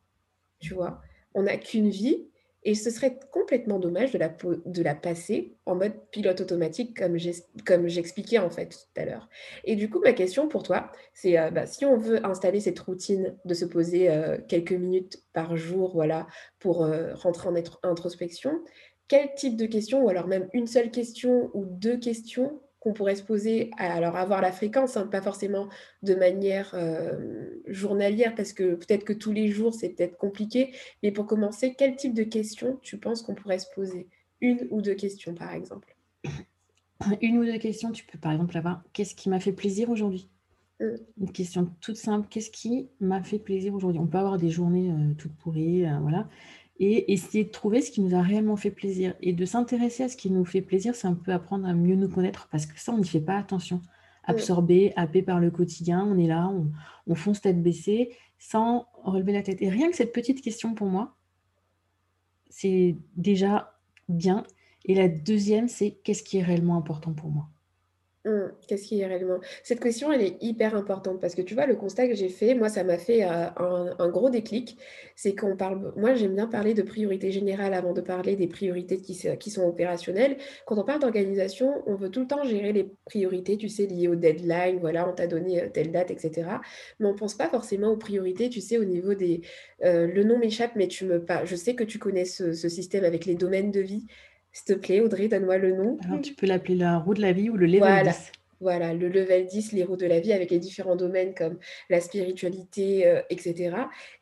[0.59, 1.01] tu vois.
[1.33, 2.30] On n'a qu'une vie
[2.63, 6.99] et ce serait complètement dommage de la, de la passer en mode pilote automatique,
[7.65, 9.29] comme j'expliquais en fait tout à l'heure.
[9.63, 12.79] Et du coup, ma question pour toi, c'est euh, bah, si on veut installer cette
[12.79, 16.27] routine de se poser euh, quelques minutes par jour voilà,
[16.59, 18.61] pour euh, rentrer en introspection,
[19.07, 23.15] quel type de questions, ou alors même une seule question ou deux questions qu'on pourrait
[23.15, 25.69] se poser, alors avoir la fréquence, hein, pas forcément
[26.01, 31.11] de manière euh, journalière, parce que peut-être que tous les jours, c'est peut-être compliqué, mais
[31.11, 34.07] pour commencer, quel type de questions tu penses qu'on pourrait se poser?
[34.41, 35.95] Une ou deux questions, par exemple.
[37.21, 40.29] Une ou deux questions, tu peux par exemple avoir qu'est-ce qui m'a fait plaisir aujourd'hui?
[40.79, 40.85] Mmh.
[41.21, 44.01] Une question toute simple, qu'est-ce qui m'a fait plaisir aujourd'hui?
[44.01, 46.27] On peut avoir des journées euh, toutes pourries, euh, voilà
[46.83, 49.13] et essayer de trouver ce qui nous a réellement fait plaisir.
[49.21, 51.95] Et de s'intéresser à ce qui nous fait plaisir, c'est un peu apprendre à mieux
[51.95, 53.83] nous connaître parce que ça, on n'y fait pas attention.
[54.23, 56.71] Absorbé, happé par le quotidien, on est là, on,
[57.05, 59.61] on, fonce tête baissée sans relever la tête.
[59.61, 61.15] Et rien que cette petite question pour moi,
[62.49, 64.43] c'est déjà bien.
[64.85, 67.47] Et la deuxième, c'est qu'est-ce qui est réellement important pour moi?
[68.23, 68.51] Mmh.
[68.67, 69.39] Qu'est-ce qui est réellement?
[69.63, 72.53] Cette question, elle est hyper importante parce que tu vois, le constat que j'ai fait,
[72.53, 73.47] moi, ça m'a fait euh,
[73.97, 74.77] un, gros déclic.
[75.15, 79.01] C'est qu'on parle, moi, j'aime bien parler de priorités générales avant de parler des priorités
[79.01, 80.37] qui, sont opérationnelles.
[80.67, 84.07] Quand on parle d'organisation, on veut tout le temps gérer les priorités, tu sais, liées
[84.07, 86.47] au deadline, voilà, on t'a donné euh, telle date, etc.
[86.99, 89.41] Mais on ne pense pas forcément aux priorités, tu sais, au niveau des.
[89.83, 91.25] Euh, le nom m'échappe, mais tu me.
[91.45, 94.05] Je sais que tu connais ce système avec les domaines de vie.
[94.51, 95.97] S'il te plaît, Audrey, donne-moi le nom.
[96.05, 98.11] Alors, tu peux l'appeler la roue de la vie ou le level voilà.
[98.11, 98.31] 10.
[98.59, 101.57] Voilà, le level 10, les roues de la vie avec les différents domaines comme
[101.89, 103.75] la spiritualité, euh, etc.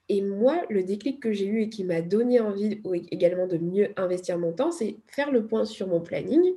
[0.07, 3.89] Et moi, le déclic que j'ai eu et qui m'a donné envie également de mieux
[3.97, 6.53] investir mon temps, c'est faire le point sur mon planning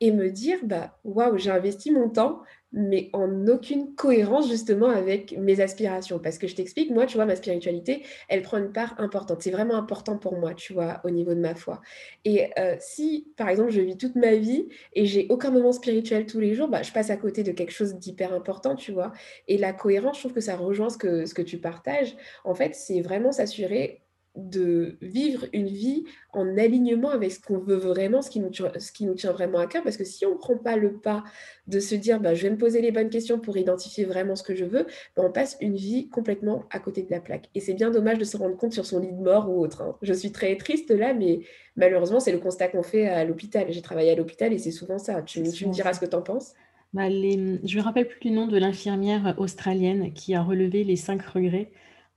[0.00, 5.36] et me dire, bah, waouh, j'ai investi mon temps mais en aucune cohérence justement avec
[5.38, 6.18] mes aspirations.
[6.18, 9.42] Parce que je t'explique, moi, tu vois, ma spiritualité, elle prend une part importante.
[9.42, 11.80] C'est vraiment important pour moi, tu vois, au niveau de ma foi.
[12.24, 16.26] Et euh, si, par exemple, je vis toute ma vie et j'ai aucun moment spirituel
[16.26, 19.12] tous les jours, bah, je passe à côté de quelque chose d'hyper important, tu vois.
[19.46, 22.16] Et la cohérence, je trouve que ça rejoint ce que, ce que tu partages.
[22.44, 24.02] En fait, c'est vraiment s'assurer
[24.38, 28.92] de vivre une vie en alignement avec ce qu'on veut vraiment, ce qui, nous, ce
[28.92, 29.82] qui nous tient vraiment à cœur.
[29.82, 31.24] Parce que si on ne prend pas le pas
[31.66, 34.42] de se dire, bah, je vais me poser les bonnes questions pour identifier vraiment ce
[34.42, 37.50] que je veux, bah, on passe une vie complètement à côté de la plaque.
[37.54, 39.82] Et c'est bien dommage de se rendre compte sur son lit de mort ou autre.
[39.82, 39.96] Hein.
[40.02, 41.40] Je suis très triste là, mais
[41.76, 43.66] malheureusement, c'est le constat qu'on fait à l'hôpital.
[43.68, 45.22] J'ai travaillé à l'hôpital et c'est souvent ça.
[45.22, 46.54] Tu, tu me diras ce que tu en penses
[46.92, 47.60] bah, les...
[47.64, 51.70] Je me rappelle plus du nom de l'infirmière australienne qui a relevé les cinq regrets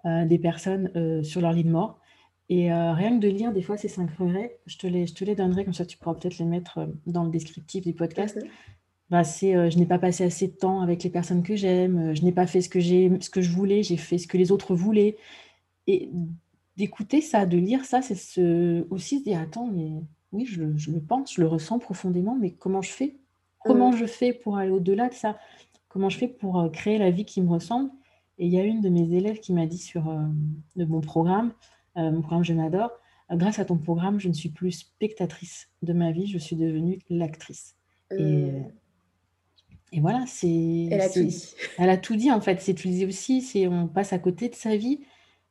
[0.06, 2.01] euh, des personnes euh, sur leur lit de mort.
[2.52, 5.14] Et euh, rien que de lire des fois ces cinq regrets, je te les, je
[5.14, 8.38] te les donnerai, comme ça tu pourras peut-être les mettre dans le descriptif du podcast.
[9.10, 12.22] Bah, c'est je n'ai pas passé assez de temps avec les personnes que j'aime, je
[12.24, 14.52] n'ai pas fait ce que, j'ai, ce que je voulais, j'ai fait ce que les
[14.52, 15.16] autres voulaient.
[15.88, 16.10] Et
[16.78, 20.92] d'écouter ça, de lire ça, c'est ce, aussi se dire attends, mais oui, je, je,
[20.92, 23.18] le pense, je le ressens profondément, mais comment je fais?
[23.60, 23.98] Comment mm.
[23.98, 25.38] je fais pour aller au-delà de ça?
[25.90, 27.92] Comment je fais pour euh, créer la vie qui me ressemble?
[28.38, 30.26] Et il y a une de mes élèves qui m'a dit sur euh,
[30.76, 31.54] mon programme, euh,
[31.96, 32.92] mon programme Je m'adore,
[33.32, 37.00] grâce à ton programme, je ne suis plus spectatrice de ma vie, je suis devenue
[37.10, 37.76] l'actrice.
[38.12, 38.72] Et, mm.
[39.94, 40.88] et, voilà, c'est.
[40.92, 41.54] Elle a tout dit.
[41.78, 42.62] Elle a tout dit en fait.
[42.62, 45.00] C'est tu disais aussi, c'est on passe à côté de sa vie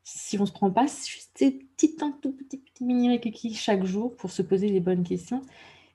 [0.02, 3.20] si on ne se prend pas ces petits temps, tout petit, petit mini
[3.54, 5.42] chaque jour pour se poser les bonnes questions.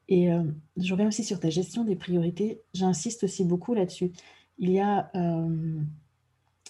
[0.08, 0.44] Et euh,
[0.78, 2.62] je reviens aussi sur ta gestion des priorités.
[2.74, 4.12] J'insiste aussi beaucoup là-dessus.
[4.60, 5.80] Il y a euh,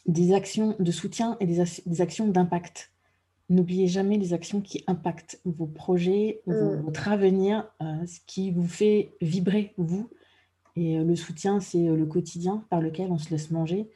[0.05, 2.91] des actions de soutien et des, actions d'impact.
[3.49, 6.81] N'oubliez jamais les actions qui impactent vos projets, mm.
[6.83, 10.09] votre avenir, euh, ce qui vous fait vibrer, vous.
[10.75, 13.87] Et le soutien, c'est le quotidien par lequel on se laisse manger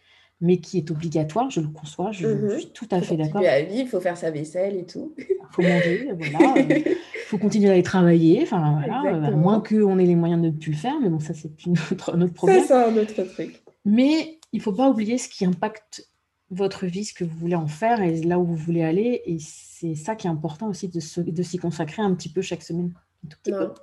[0.42, 3.42] mais qui est obligatoire, je le conçois, je, mmh suis tout à fait d'accord.
[3.72, 5.14] Il faut faire sa vaisselle et tout.
[5.18, 6.54] Il faut manger, voilà.
[6.58, 10.48] Il faut continuer à aller travailler, enfin voilà, à moins qu'on ait les moyens de
[10.48, 11.52] ne plus le faire, mais bon, ça c'est
[11.92, 12.64] autre, un autre problème.
[12.66, 13.62] C'est un autre truc.
[13.86, 16.09] Mais il ne faut pas oublier ce qui impacte
[16.52, 19.22] votre vie, ce que vous voulez en faire et là où vous voulez aller.
[19.26, 22.64] Et c'est ça qui est important aussi de, de s'y consacrer un petit peu chaque
[22.64, 22.94] semaine.
[23.26, 23.74] Un tout petit peu.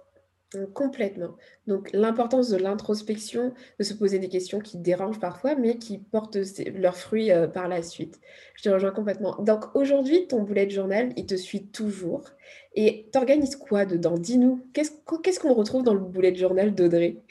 [0.74, 1.36] Complètement.
[1.66, 6.38] Donc l'importance de l'introspection, de se poser des questions qui dérangent parfois, mais qui portent
[6.74, 8.20] leurs fruits euh, par la suite.
[8.54, 9.36] Je te rejoins complètement.
[9.42, 12.30] Donc aujourd'hui, ton bullet journal, il te suit toujours.
[12.74, 14.16] Et t'organises quoi dedans?
[14.16, 17.22] Dis-nous, qu'est-ce qu'on retrouve dans le bullet journal d'Audrey?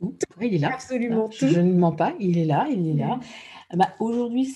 [0.00, 0.16] Tout.
[0.40, 0.72] il est là.
[0.74, 1.46] Absolument tout.
[1.46, 3.18] Je ne mens pas, il est là, il est là.
[3.74, 4.54] Bah, aujourd'hui,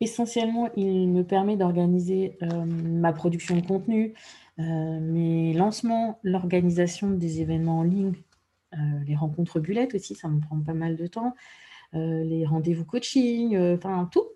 [0.00, 4.14] essentiellement, il me permet d'organiser euh, ma production de contenu,
[4.58, 8.12] euh, mes lancements, l'organisation des événements en ligne,
[8.74, 11.34] euh, les rencontres bullettes aussi, ça me prend pas mal de temps,
[11.92, 14.26] les rendez-vous coaching, enfin tout,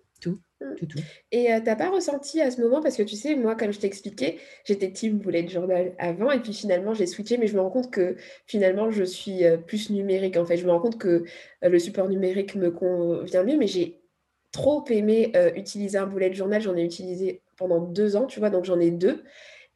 [0.61, 0.87] mm.
[0.87, 0.99] tout.
[1.33, 3.79] Et tu n'as pas ressenti à ce moment, parce que tu sais, moi, comme je
[3.79, 7.71] t'expliquais, j'étais team bullet journal avant, et puis finalement, j'ai switché, mais je me rends
[7.71, 10.37] compte que finalement, je suis plus numérique.
[10.37, 11.25] En fait, je me rends compte que
[11.63, 14.01] le support numérique me convient mieux, mais j'ai
[14.53, 16.61] trop aimé utiliser un bullet journal.
[16.61, 19.23] J'en ai utilisé pendant deux ans, tu vois, donc j'en ai deux.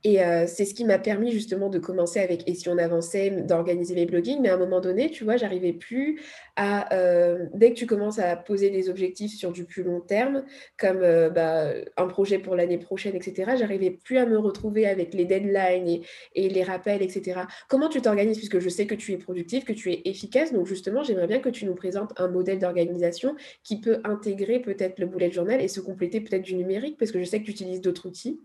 [0.07, 3.31] Et euh, c'est ce qui m'a permis justement de commencer avec Et si on avançait,
[3.31, 4.41] d'organiser mes bloggings.
[4.43, 6.21] Mais à un moment donné, tu vois, j'arrivais plus
[6.57, 6.95] à.
[6.95, 10.45] Euh, dès que tu commences à poser des objectifs sur du plus long terme,
[10.79, 15.15] comme euh, bah, un projet pour l'année prochaine, etc., j'arrivais plus à me retrouver avec
[15.15, 16.03] les deadlines et,
[16.35, 17.41] et les rappels, etc.
[17.69, 18.37] Comment tu t'organises?
[18.37, 20.53] Puisque je sais que tu es productif, que tu es efficace.
[20.53, 24.99] Donc justement, j'aimerais bien que tu nous présentes un modèle d'organisation qui peut intégrer peut-être
[24.99, 27.53] le bullet journal et se compléter peut-être du numérique, parce que je sais que tu
[27.53, 28.39] utilises d'autres outils.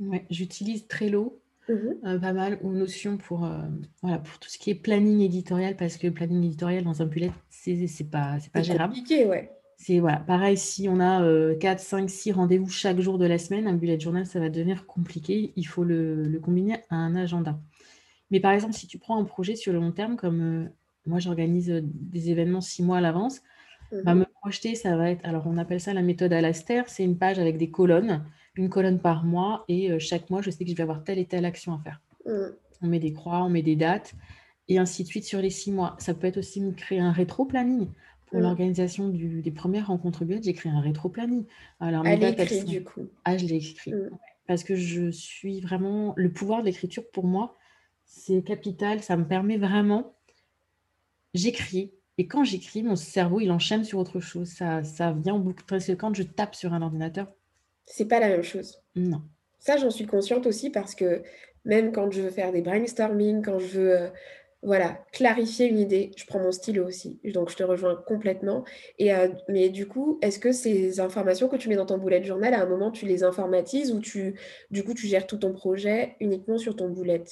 [0.00, 1.74] Ouais, j'utilise Trello mmh
[2.06, 3.58] euh, pas mal ou Notion pour, euh,
[4.02, 7.30] voilà, pour tout ce qui est planning éditorial parce que planning éditorial dans un bullet,
[7.50, 8.94] c'est c'est pas, c'est pas gérable.
[8.94, 9.52] compliqué, ouais.
[9.76, 13.66] C'est voilà, pareil, si on a 4, 5, 6 rendez-vous chaque jour de la semaine,
[13.66, 15.52] un bullet journal, ça va devenir compliqué.
[15.56, 17.58] Il faut le, le combiner à un agenda.
[18.30, 20.68] Mais par exemple, si tu prends un projet sur le long terme, comme euh,
[21.06, 23.40] moi j'organise des événements six mois à l'avance,
[24.04, 27.04] bah, mmh me projeter, ça va être, alors on appelle ça la méthode Alastair, c'est
[27.04, 30.64] une page avec des colonnes une colonne par mois et euh, chaque mois, je sais
[30.64, 32.00] que je vais avoir telle et telle action à faire.
[32.26, 32.54] Mm.
[32.82, 34.14] On met des croix, on met des dates
[34.68, 35.96] et ainsi de suite sur les six mois.
[35.98, 37.88] Ça peut être aussi créer un rétro-planning.
[38.26, 38.42] Pour mm.
[38.42, 41.44] l'organisation des premières rencontres bêtes, j'ai créé un rétro-planning.
[41.80, 43.08] Alors, mes dates, du coup.
[43.24, 43.92] Ah, je l'ai écrit.
[43.92, 44.10] Mm.
[44.46, 46.14] Parce que je suis vraiment...
[46.16, 47.56] Le pouvoir de l'écriture, pour moi,
[48.04, 49.02] c'est capital.
[49.02, 50.16] Ça me permet vraiment...
[51.34, 51.92] J'écris.
[52.18, 54.48] Et quand j'écris, mon cerveau, il enchaîne sur autre chose.
[54.48, 55.64] Ça, ça vient en boucle.
[55.66, 57.32] Parce que quand je tape sur un ordinateur,
[57.90, 58.80] c'est pas la même chose.
[58.94, 59.22] Non.
[59.58, 61.22] Ça, j'en suis consciente aussi parce que
[61.64, 64.08] même quand je veux faire des brainstorming, quand je veux euh,
[64.62, 67.18] voilà, clarifier une idée, je prends mon stylo aussi.
[67.24, 68.64] Donc, je te rejoins complètement.
[68.98, 72.22] Et, euh, mais du coup, est-ce que ces informations que tu mets dans ton bullet
[72.22, 74.38] journal, à un moment, tu les informatises ou tu,
[74.70, 77.24] du coup, tu gères tout ton projet uniquement sur ton bullet?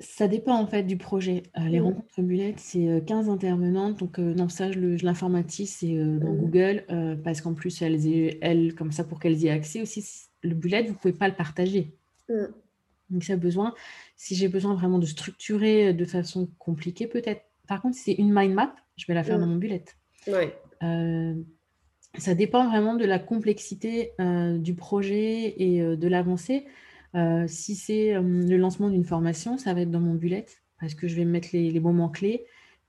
[0.00, 1.44] Ça dépend en fait du projet.
[1.56, 1.84] Euh, les mmh.
[1.84, 3.98] rencontres bullet, c'est 15 intervenantes.
[3.98, 6.38] Donc, non, ça, je l'informatise, c'est dans mmh.
[6.38, 6.84] Google,
[7.22, 10.04] parce qu'en plus, elles, elles, comme ça, pour qu'elles y aient accès aussi,
[10.42, 11.96] le bullet, vous ne pouvez pas le partager.
[12.28, 12.46] Mm.
[13.10, 13.74] Donc, ça besoin,
[14.16, 17.42] si j'ai besoin vraiment de structurer de façon compliquée, peut-être.
[17.66, 19.84] Par contre, si c'est une mind map, je vais la faire dans mon bullet.
[20.26, 20.54] Ouais.
[20.82, 21.34] Euh,
[22.18, 26.66] ça dépend vraiment de la complexité euh, du projet et euh, de l'avancée.
[27.14, 30.46] Euh, si c'est euh, le lancement d'une formation, ça va être dans mon bullet
[30.80, 32.44] parce que je vais mettre les, les moments clés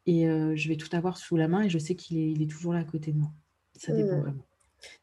[0.08, 2.42] et euh, je vais tout avoir sous la main et je sais qu'il est, il
[2.42, 3.30] est toujours là à côté de moi.
[3.78, 4.22] Ça dépend Mm.
[4.22, 4.44] vraiment.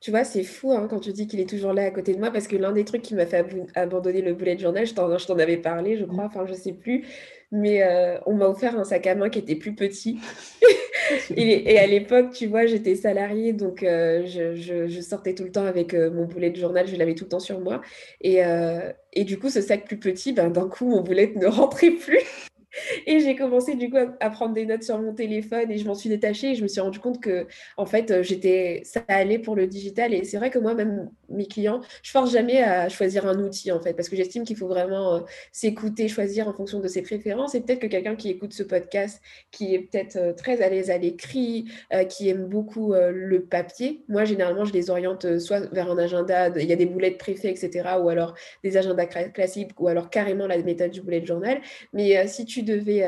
[0.01, 2.19] Tu vois, c'est fou hein, quand tu dis qu'il est toujours là à côté de
[2.21, 5.17] moi, parce que l'un des trucs qui m'a fait abandonner le bullet journal, je t'en,
[5.19, 6.09] je t'en avais parlé, je Mm.
[6.09, 7.05] crois, enfin je sais plus,
[7.51, 7.83] mais
[8.27, 10.19] on m'a offert un sac à main qui était plus petit.
[11.37, 15.95] Et, à l'époque, tu vois, j'étais salariée, donc euh, je, sortais tout le temps avec
[15.95, 17.81] euh, mon bullet journal, je l'avais tout le temps sur moi.
[18.21, 21.47] Et, euh, et du coup, ce sac plus petit, ben, d'un coup, mon bullet ne
[21.47, 22.21] rentrait plus.
[23.07, 25.95] Et j'ai commencé du coup à, prendre des notes sur mon téléphone et je m'en
[25.95, 27.47] suis détachée et je me suis rendu compte que
[27.77, 31.47] en fait j'étais ça allait pour le digital et c'est vrai que moi même mes
[31.47, 34.69] clients je force jamais à choisir un outil en fait parce que j'estime qu'il faut
[34.69, 35.21] vraiment euh,
[35.53, 37.55] s'écouter choisir en fonction de ses préférences.
[37.55, 40.91] Et peut-être que quelqu'un qui écoute ce podcast qui est peut-être euh, très à l'aise
[40.91, 45.91] à l'écrit euh, qui aime beaucoup le papier moi généralement je les oriente soit vers
[45.91, 49.81] un agenda il y a des boulettes préfets etc ou alors des agendas cla- classiques
[49.81, 51.61] ou alors carrément la méthode du bullet journal.
[51.93, 53.07] Mais si tu devais,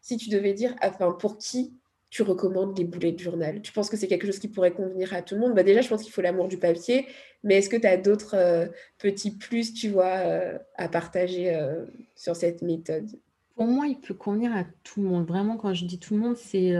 [0.00, 1.74] si tu devais dire, enfin, pour qui
[2.14, 3.60] tu recommandes les boulets de journal?
[3.60, 5.54] Tu penses que c'est quelque chose qui pourrait convenir à tout le monde?
[5.54, 7.06] Bah, Déjà, je pense qu'il faut l'amour du papier,
[7.42, 11.84] mais est-ce que tu as d'autres euh, petits plus, tu vois, euh, à partager euh,
[12.14, 13.08] sur cette méthode?
[13.56, 15.26] Pour moi, il peut convenir à tout le monde.
[15.26, 16.72] Vraiment, quand je dis tout le monde, c'est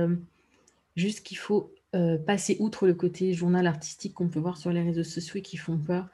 [0.96, 1.72] juste qu'il faut
[2.26, 5.56] passer outre le côté journal artistique qu'on peut voir sur les réseaux sociaux et qui
[5.56, 6.08] font peur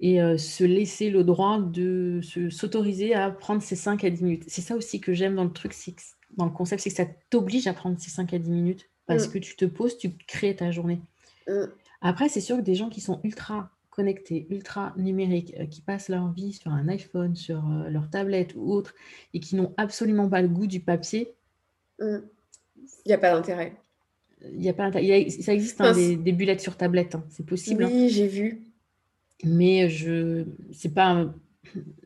[0.00, 4.44] et se laisser le droit de se- s'autoriser à prendre ces 5 à 10 minutes.
[4.48, 5.94] C'est ça aussi que j'aime dans le truc, c'est
[6.36, 9.28] dans le concept, c'est que ça t'oblige à prendre ces 5 à 10 minutes parce
[9.28, 9.32] Mm.
[9.32, 11.00] que tu te poses, tu crées ta journée.
[11.48, 11.64] Mm.
[12.00, 16.08] Après, c'est sûr que des gens qui sont ultra connectés, ultra numériques, euh, qui passent
[16.08, 18.94] leur vie sur un iPhone, sur euh, leur tablette ou autre,
[19.34, 21.34] et qui n'ont absolument pas le goût du papier,
[22.00, 22.22] Il
[23.06, 23.74] n'y a pas d'intérêt.
[24.54, 27.84] il a pas, a- ça existe hein, des, des bullets sur tablette, hein, c'est possible,
[27.84, 27.90] hein.
[27.92, 28.62] Oui, j'ai vu.
[29.44, 31.26] mais je, c'est pas,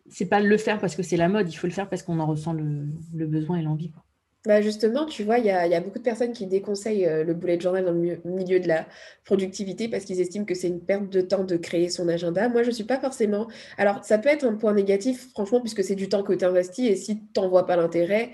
[0.08, 2.18] c'est pas le faire parce que c'est la mode, il faut le faire parce qu'on
[2.18, 3.90] en ressent le, le besoin et l'envie.
[3.90, 4.03] quoi.
[4.46, 7.58] Bah justement, tu vois, il y a, beaucoup de personnes qui déconseillent euh, le bullet
[7.58, 8.86] journal dans le milieu, de la
[9.24, 12.50] productivité parce qu'ils estiment que c'est une perte de temps de créer son agenda.
[12.50, 13.48] Moi, je ne suis pas forcément...
[13.78, 16.90] Alors, ça peut être un point négatif, franchement, puisque c'est du temps que tu investis
[16.90, 18.32] et si tu n'en vois pas l'intérêt,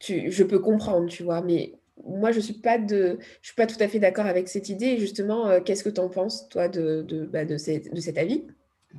[0.00, 0.32] tu...
[0.32, 1.42] je peux comprendre, tu vois.
[1.42, 3.18] Mais moi, je ne suis pas de...
[3.40, 4.86] suis pas tout à fait d'accord avec cette idée.
[4.86, 8.46] Et justement, euh, qu'est-ce que tu en penses, toi, de, de, bah, de cet avis?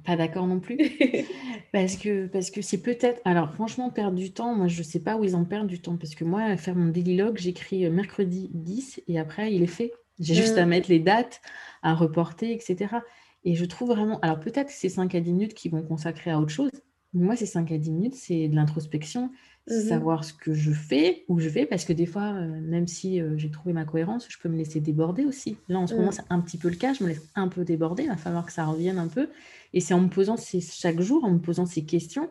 [0.06, 0.78] Pas d'accord non plus.
[1.72, 3.20] Parce que parce que c'est peut-être.
[3.26, 5.82] Alors, franchement, perdre du temps, moi, je ne sais pas où ils en perdent du
[5.82, 5.98] temps.
[5.98, 9.68] Parce que moi, faire mon daily log, j'écris euh, mercredi 10 et après, il est
[9.68, 9.92] fait.
[10.20, 10.70] J'ai juste à Mm.
[10.70, 11.42] mettre les dates,
[11.82, 12.98] à reporter, etc.
[13.44, 14.20] Et je trouve vraiment.
[14.22, 16.70] Alors, peut-être que c'est 5 à 10 minutes qui vont consacrer à autre chose.
[17.14, 19.32] Mais moi, ces 5 à 10 minutes, c'est de l'introspection,
[19.70, 19.80] Mhm.
[19.88, 21.66] savoir ce que je fais, où je vais.
[21.66, 24.58] Parce que des fois, euh, même si euh, j'ai trouvé ma cohérence, je peux me
[24.58, 25.58] laisser déborder aussi.
[25.70, 26.14] Là, en ce moment, Mm.
[26.14, 26.94] c'est un petit peu le cas.
[26.94, 28.04] Je me laisse un peu déborder.
[28.04, 29.30] Il va falloir que ça revienne un peu.
[29.72, 32.30] Et c'est en me posant ces, chaque jour, en me posant ces questions,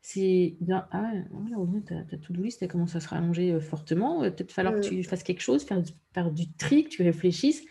[0.00, 3.60] c'est ah ouais, voilà, Audrey, ta, ta to-do list, elle commence à se rallonger euh,
[3.60, 4.22] fortement.
[4.22, 4.90] Euh, peut-être falloir que Mm.
[4.90, 5.82] tu fasses quelque chose, faire,
[6.14, 7.64] faire du tri, que tu réfléchisses.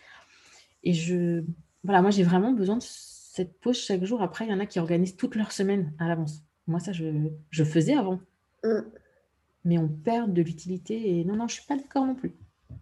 [0.84, 1.42] Et je,
[1.84, 4.22] voilà, moi, j'ai vraiment besoin de cette pause chaque jour.
[4.22, 6.42] Après, il y en a qui organisent toute leur semaine à l'avance.
[6.66, 8.20] Moi, ça, je, je faisais avant.
[8.64, 8.82] Mm.
[9.64, 11.20] Mais on perd de l'utilité.
[11.20, 12.36] Et non, non, je suis pas d'accord non plus.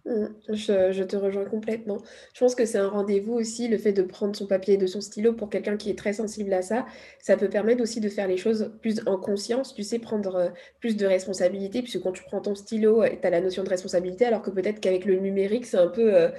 [0.05, 2.01] Mm, Je, je te rejoins complètement.
[2.33, 4.87] Je pense que c'est un rendez-vous aussi, le fait de prendre son papier et de
[4.87, 6.85] son stylo pour quelqu'un qui est très sensible à ça.
[7.19, 10.49] Ça peut permettre aussi de faire les choses plus en conscience, tu sais, prendre euh,
[10.79, 14.25] plus de responsabilité, puisque quand tu prends ton stylo, tu as la notion de responsabilité,
[14.25, 16.29] alors que peut-être qu'avec le numérique, c'est un peu euh,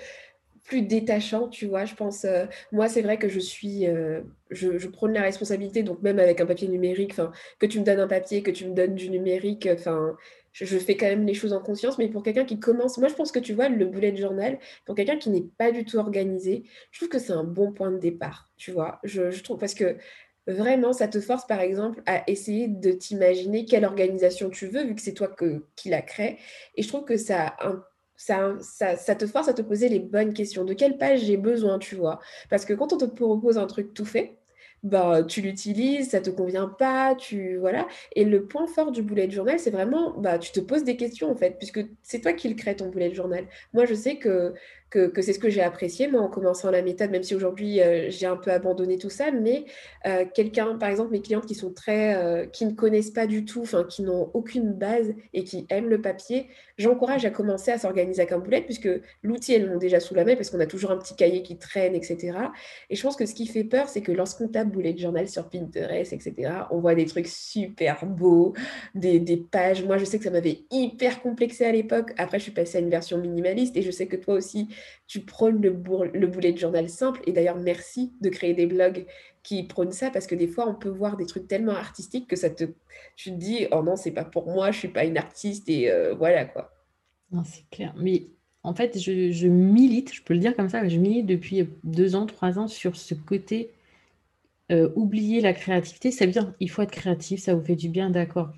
[0.68, 1.86] plus détachant, tu vois.
[1.86, 6.02] Je pense, euh, moi, c'est vrai que je suis, euh, je, prône la responsabilité, donc
[6.02, 8.74] même avec un papier numérique, enfin, que tu me donnes un papier, que tu me
[8.74, 10.14] donnes du numérique, enfin,
[10.52, 13.14] je, fais quand même les choses en conscience, mais pour quelqu'un qui commence, moi, je
[13.14, 16.64] pense que tu vois, le bullet journal, pour quelqu'un qui n'est pas du tout organisé,
[16.90, 19.00] je trouve que c'est un bon point de départ, tu vois.
[19.04, 19.96] Je, trouve, parce que
[20.46, 24.94] vraiment, ça te force, par exemple, à essayer de t'imaginer quelle organisation tu veux, vu
[24.94, 26.38] que c'est toi que, qui la crée,
[26.74, 27.82] et je trouve que ça un-
[28.18, 30.64] ça, te force à te poser les bonnes questions.
[30.64, 32.20] De quelle page j'ai besoin, tu vois?
[32.50, 34.38] Parce que quand on te propose un truc tout fait,
[34.82, 37.86] bah, tu l'utilises, ça te convient pas, tu voilà.
[38.14, 41.30] Et le point fort du bullet journal, c'est vraiment, bah, tu te poses des questions
[41.30, 43.46] en fait, puisque c'est toi qui le crée ton bullet journal.
[43.72, 44.54] Moi, je sais que
[44.90, 48.06] que, c'est ce que j'ai apprécié, moi, en commençant la méthode, même si aujourd'hui, euh,
[48.10, 49.30] j'ai un peu abandonné tout ça.
[49.30, 49.64] Mais
[50.06, 53.44] euh, quelqu'un, par exemple, mes clientes qui sont très, euh, qui ne connaissent pas du
[53.44, 57.78] tout, enfin, qui n'ont aucune base et qui aiment le papier, j'encourage à commencer à
[57.78, 58.88] s'organiser avec un boulette, puisque
[59.22, 61.58] l'outil, elles l'ont déjà sous la main, parce qu'on a toujours un petit cahier qui
[61.58, 62.38] traîne, etc.
[62.88, 65.48] Et je pense que ce qui fait peur, c'est que lorsqu'on tape bullet journal sur
[65.48, 68.54] Pinterest, etc., on voit des trucs super beaux,
[68.94, 69.84] des, des pages.
[69.84, 72.12] Moi, je sais que ça m'avait hyper complexé à l'époque.
[72.16, 74.68] Après, je suis passée à une version minimaliste et je sais que toi aussi,
[75.06, 75.70] tu prônes le,
[76.12, 77.20] le bullet journal simple.
[77.26, 79.06] Et d'ailleurs, merci de créer des blogs
[79.42, 82.36] qui prônent ça parce que des fois, on peut voir des trucs tellement artistiques que
[82.36, 82.64] ça te,
[83.16, 85.90] tu te dis, oh non, c'est pas pour moi, je suis pas une artiste et
[85.90, 86.72] euh, voilà quoi.
[87.32, 87.94] Non, c'est clair.
[87.98, 88.26] Mais
[88.62, 92.26] en fait, je, milite, je peux le dire comme ça, je milite depuis deux ans,
[92.26, 93.70] trois ans sur ce côté
[94.70, 96.10] euh, oublier la créativité.
[96.10, 98.50] Ça veut dire, il faut être créatif, ça vous fait du bien, d'accord.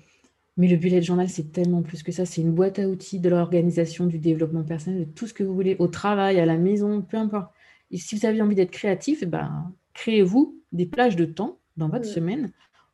[0.57, 2.25] Mais le bullet journal, c'est tellement plus que ça.
[2.25, 5.53] C'est une boîte à outils de l'organisation, du développement personnel, de tout ce que vous
[5.53, 7.51] voulez, au travail, à la maison, peu importe.
[7.89, 12.07] Et si vous avez envie d'être créatif, ben, créez-vous des plages de temps dans votre
[12.07, 12.13] mm.
[12.13, 12.51] semaine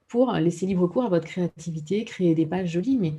[0.07, 3.13] pour laisser libre cours à votre créativité, créer des pages jolies, mais,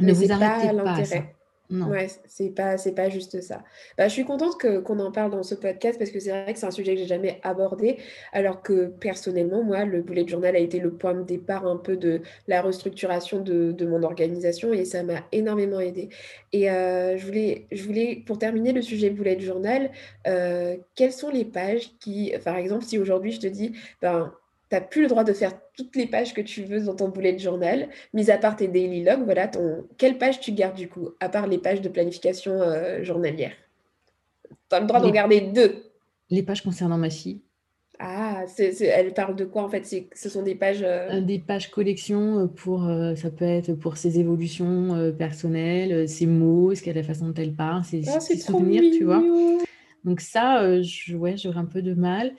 [0.00, 1.22] ne vous arrêtez pas à ça.
[1.70, 1.88] Non.
[1.88, 3.64] Ouais, c'est pas, c'est pas juste ça.
[3.96, 6.52] Bah, je suis contente que, qu'on en parle dans ce podcast parce que c'est vrai
[6.52, 7.96] que c'est un sujet que j'ai jamais abordé,
[8.32, 11.96] alors que personnellement, moi, le bullet journal a été le point de départ un peu
[11.96, 16.10] de la restructuration de, de mon organisation et ça m'a énormément aidé.
[16.52, 19.90] Et euh, je, voulais, je voulais, pour terminer le sujet bullet journal,
[20.26, 24.34] euh, quelles sont les pages qui, par exemple, si aujourd'hui je te dis, ben,
[24.72, 27.38] n'as plus le droit de faire toutes les pages que tu veux dans ton bullet
[27.38, 29.84] journal, mis à part tes daily logs, voilà, ton...
[29.98, 33.52] quelle page tu gardes du coup, à part les pages de planification euh, journalière?
[34.70, 35.84] Tu as le droit d'en garder deux.
[36.30, 37.40] Les pages concernant ma fille.
[38.00, 39.86] Ah, elle parle de quoi en fait?
[40.14, 40.82] Ce sont des pages...
[40.82, 46.74] Euh, euh, des pages collection pour, ça peut être pour ses évolutions personnelles, ses mots,
[46.74, 49.22] ce qu'elle a la façon dont elle parle, ses, oh, souvenirs, tu vois.
[50.04, 52.32] Donc ça, je, ouais, j'aurais un peu de mal.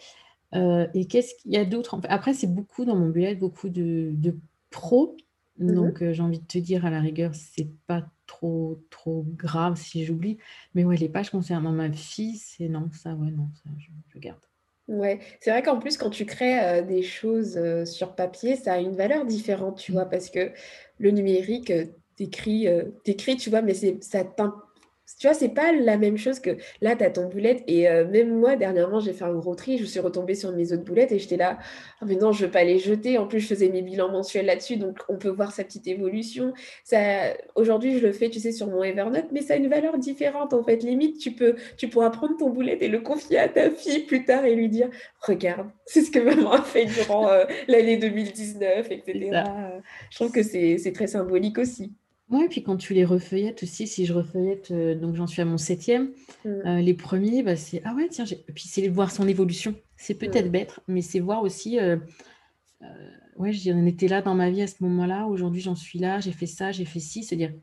[0.55, 1.99] Euh, et qu'est-ce qu'il y a d'autre?
[2.09, 4.35] Après, c'est beaucoup dans mon bullet, beaucoup de, de
[4.69, 5.17] pros.
[5.57, 9.25] Mmh Donc, euh, j'ai envie de te dire, à la rigueur, c'est pas trop, trop
[9.35, 10.37] grave si j'oublie.
[10.73, 14.39] Mais ouais, les pages concernant ma fille, c'est non, ça, ouais, non, ça, je, garde.
[14.87, 18.79] Ouais, c'est vrai qu'en plus, quand tu crées euh, des choses sur papier, ça a
[18.79, 19.95] une valeur différente, tu mmh.
[19.95, 20.51] vois, parce que
[20.99, 21.71] le numérique,
[22.15, 22.67] t'écris,
[23.03, 24.23] t'écris, tu vois, mais ça
[25.19, 27.63] tu vois, c'est pas la même chose que là, tu as ton boulette.
[27.67, 29.77] Et euh, même moi, dernièrement, j'ai fait un gros tri.
[29.77, 31.59] Je suis retombée sur mes autres boulettes et j'étais là,
[32.01, 33.17] oh, mais non, je veux pas les jeter.
[33.17, 34.77] En plus, je faisais mes bilans mensuels là-dessus.
[34.77, 36.53] Donc, on peut voir sa petite évolution.
[36.83, 39.97] Ça, aujourd'hui, je le fais, tu sais, sur mon Evernote, mais ça a une valeur
[39.97, 40.53] différente.
[40.53, 43.69] En fait, limite, tu peux, tu pourras prendre ton boulette et le confier à ta
[43.69, 44.89] fille plus tard et lui dire,
[45.21, 49.43] regarde, c'est ce que maman a fait durant euh, l'année 2019, etc.
[50.09, 51.93] Je trouve que c'est très symbolique aussi.
[52.29, 55.45] Ouais, puis quand tu les refeuillettes aussi, si je refeuillette, euh, donc j'en suis à
[55.45, 56.11] mon septième,
[56.43, 56.49] mmh.
[56.49, 59.75] euh, les premiers, bah, c'est ah ouais, tiens, puis c'est voir son évolution.
[59.95, 60.51] C'est peut-être mmh.
[60.51, 61.97] bête, mais c'est voir aussi, euh,
[63.37, 66.19] ouais, je on était là dans ma vie à ce moment-là, aujourd'hui j'en suis là,
[66.19, 67.53] j'ai fait ça, j'ai fait ci, c'est-à-dire,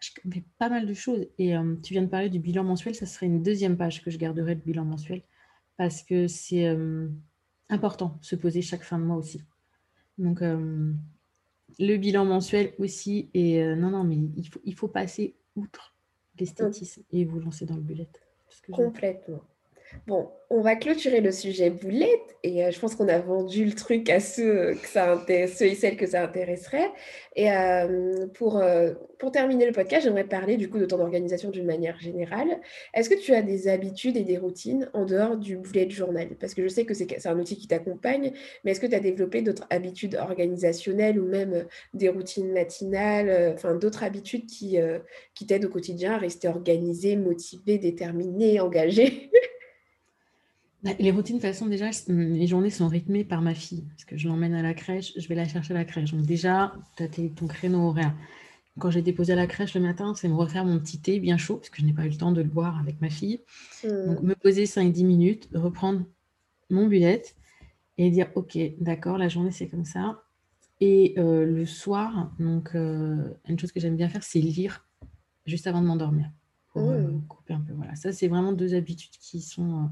[0.00, 1.26] je fais pas mal de choses.
[1.38, 4.18] Et tu viens de parler du bilan mensuel, ça serait une deuxième page que je
[4.18, 5.22] garderais de bilan mensuel,
[5.76, 6.74] parce que c'est
[7.68, 9.42] important, se poser chaque fin de mois aussi.
[10.18, 10.42] Donc,
[11.78, 13.30] le bilan mensuel aussi.
[13.34, 15.94] Et euh, non, non, mais il faut, il faut passer outre
[16.38, 18.08] l'esthétisme et vous lancer dans le bullet.
[18.70, 19.42] Complètement.
[20.06, 23.72] Bon, on va clôturer le sujet boulette et euh, je pense qu'on a vendu le
[23.72, 26.90] truc à ceux, que ça ceux et celles que ça intéresserait.
[27.34, 31.50] Et euh, pour, euh, pour terminer le podcast, j'aimerais parler du coup de ton organisation
[31.50, 32.60] d'une manière générale.
[32.94, 36.28] Est-ce que tu as des habitudes et des routines en dehors du bullet journal?
[36.38, 38.32] Parce que je sais que c'est un outil qui t'accompagne,
[38.64, 43.74] mais est-ce que tu as développé d'autres habitudes organisationnelles ou même des routines matinales, enfin
[43.74, 44.78] d'autres habitudes qui,
[45.34, 49.30] qui t'aident au quotidien à rester organisé, motivé, déterminé, engagé?
[50.98, 53.84] les routines, de toute façon, déjà, les journées sont rythmées par ma fille.
[53.90, 56.12] Parce que je l'emmène à la crèche, je vais la chercher à la crèche.
[56.12, 58.14] Donc, déjà, tu as ton créneau horaire.
[58.78, 61.38] Quand j'ai déposé à la crèche le matin, c'est me refaire mon petit thé bien
[61.38, 63.40] chaud, parce que je n'ai pas eu le temps de le boire avec ma fille.
[63.84, 64.06] Hmm.
[64.06, 66.04] Donc, me poser 5-10 minutes, reprendre
[66.68, 67.22] mon bullet
[67.98, 70.22] et dire Ok, d'accord, la journée, c'est comme ça.
[70.80, 73.16] Et euh, le soir, donc, euh,
[73.48, 74.86] une chose que j'aime bien faire, c'est lire
[75.46, 76.30] juste avant de m'endormir.
[76.72, 77.26] Pour euh, hmm.
[77.26, 77.72] couper un peu.
[77.72, 79.90] Voilà, ça, c'est vraiment deux habitudes qui sont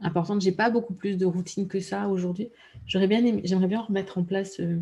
[0.00, 0.40] importante.
[0.40, 2.50] J'ai pas beaucoup plus de routine que ça aujourd'hui.
[2.86, 4.80] J'aurais bien j'aimerais bien remettre en place euh,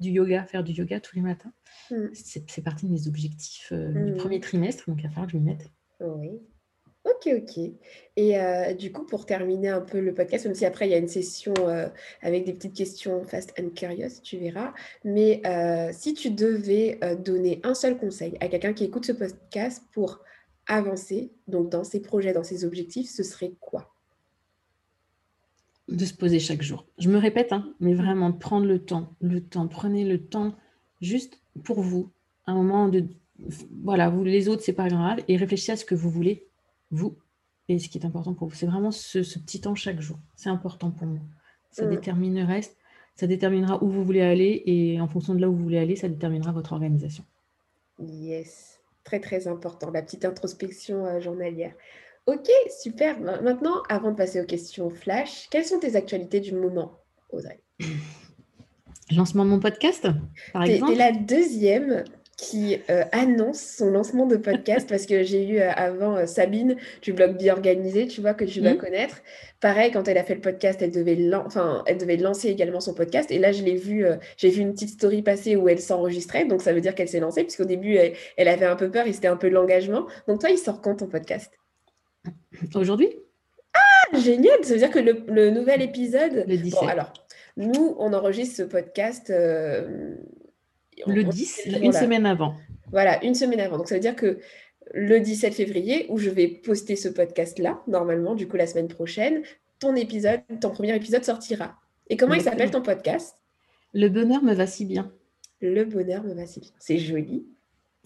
[0.00, 1.52] du yoga, faire du yoga tous les matins.
[1.90, 2.08] Hmm.
[2.12, 4.16] C'est partie de mes objectifs euh, du hmm.
[4.16, 5.70] premier trimestre, donc il va falloir que je m'y mette.
[6.00, 6.40] Oui.
[7.04, 7.58] Ok, ok.
[8.16, 10.94] Et euh, du coup, pour terminer un peu le podcast, même si après il y
[10.94, 11.54] a une session
[12.20, 14.74] avec des petites questions fast and curious, tu verras.
[15.04, 15.40] Mais
[15.92, 20.20] si tu devais donner un seul conseil à quelqu'un qui écoute ce podcast pour
[20.66, 23.94] avancer, donc dans ses projets, dans ses objectifs, ce serait quoi?
[25.88, 26.86] De se poser chaque jour.
[26.98, 30.54] Je me répète, hein, mais vraiment prendre le temps, le temps, prenez le temps
[31.00, 32.10] juste pour vous,
[32.46, 33.06] un moment de
[33.82, 36.46] voilà, vous les autres, c'est pas grave, et réfléchissez à ce que vous voulez,
[36.90, 37.16] vous,
[37.68, 38.54] et ce qui est important pour vous.
[38.54, 40.18] C'est vraiment ce, petit temps chaque jour.
[40.34, 41.20] C'est important pour moi.
[41.70, 41.90] Ça mm.
[41.90, 42.76] détermine le reste,
[43.14, 45.96] ça déterminera où vous voulez aller, et en fonction de là où vous voulez aller,
[45.96, 47.24] ça déterminera votre organisation.
[48.00, 51.74] Yes, très très important, la petite introspection euh, journalière.
[52.28, 52.50] Ok,
[52.82, 53.18] super.
[53.20, 56.92] Maintenant, avant de passer aux questions flash, quelles sont tes actualités du moment,
[57.30, 57.58] Audrey?
[59.16, 60.06] Lancement de mon podcast,
[60.52, 60.92] par exemple.
[60.92, 62.04] T'es la deuxième
[62.36, 66.76] qui euh, annonce son lancement de podcast parce que j'ai eu euh, avant euh, Sabine
[67.00, 68.78] du blog Bien Organisé, tu vois, que tu dois mmh.
[68.78, 69.22] connaître.
[69.62, 72.92] Pareil, quand elle a fait le podcast, elle devait, enfin, elle devait lancer également son
[72.92, 73.30] podcast.
[73.30, 74.04] Et là, je l'ai vu,
[74.36, 76.44] j'ai vu une petite story passer où elle s'enregistrait.
[76.44, 77.96] Donc, ça veut dire qu'elle s'est lancée, puisqu'au début,
[78.36, 80.06] elle, avait un peu peur et c'était un peu de l'engagement.
[80.26, 81.50] Donc, toi, il sort quand ton podcast?
[82.74, 83.08] Aujourd'hui?
[83.74, 86.44] Ah, génial Ça veut dire que le, nouvel épisode.
[86.46, 86.80] Le 17.
[86.80, 87.12] Bon, alors,
[87.56, 89.32] nous, on enregistre ce podcast
[91.06, 92.54] le 10, une semaine avant.
[92.90, 93.78] Voilà, une semaine avant.
[93.78, 94.38] Donc ça veut dire que
[94.94, 99.42] le 17 février, où je vais poster ce podcast-là, normalement, du coup la semaine prochaine,
[99.78, 101.76] ton épisode, ton premier épisode sortira.
[102.08, 103.36] Et comment il s'appelle ton podcast?
[103.92, 105.12] Le bonheur me va si bien.
[105.60, 106.70] Le bonheur me va si bien.
[106.78, 107.46] C'est joli.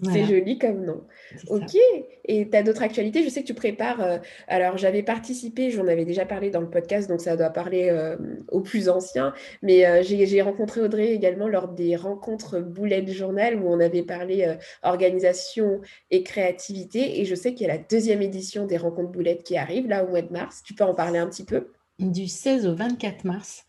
[0.02, 1.02] C'est joli comme nom.
[1.48, 1.76] Ok.
[2.24, 3.22] Et tu as d'autres actualités?
[3.22, 4.00] Je sais que tu prépares.
[4.00, 7.88] Euh, alors, j'avais participé, j'en avais déjà parlé dans le podcast, donc ça doit parler
[7.90, 8.16] euh,
[8.50, 9.32] aux plus anciens.
[9.62, 14.56] Mais euh, j'ai rencontré Audrey également lors des rencontres Bullet Journal où on avait parlé
[14.82, 15.80] organisation
[16.10, 17.20] et créativité.
[17.20, 20.04] Et je sais qu'il y a la deuxième édition des rencontres Bullet qui arrive là
[20.04, 20.62] au mois de mars.
[20.64, 21.68] Tu peux en parler un petit peu?
[21.98, 23.66] Du 16 au 24 mars.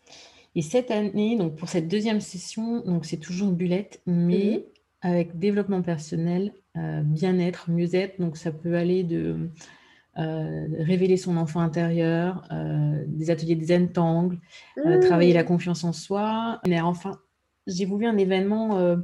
[0.56, 4.64] Et cette année, donc pour cette deuxième session, donc c'est toujours Bullet, mais.
[5.04, 8.18] Avec développement personnel, euh, bien-être, mieux-être.
[8.18, 9.50] Donc, ça peut aller de
[10.16, 14.38] euh, révéler son enfant intérieur, euh, des ateliers de zen tangle,
[14.78, 15.00] mmh.
[15.00, 16.58] travailler la confiance en soi.
[16.66, 17.18] Mais enfin,
[17.66, 18.96] j'ai voulu un événement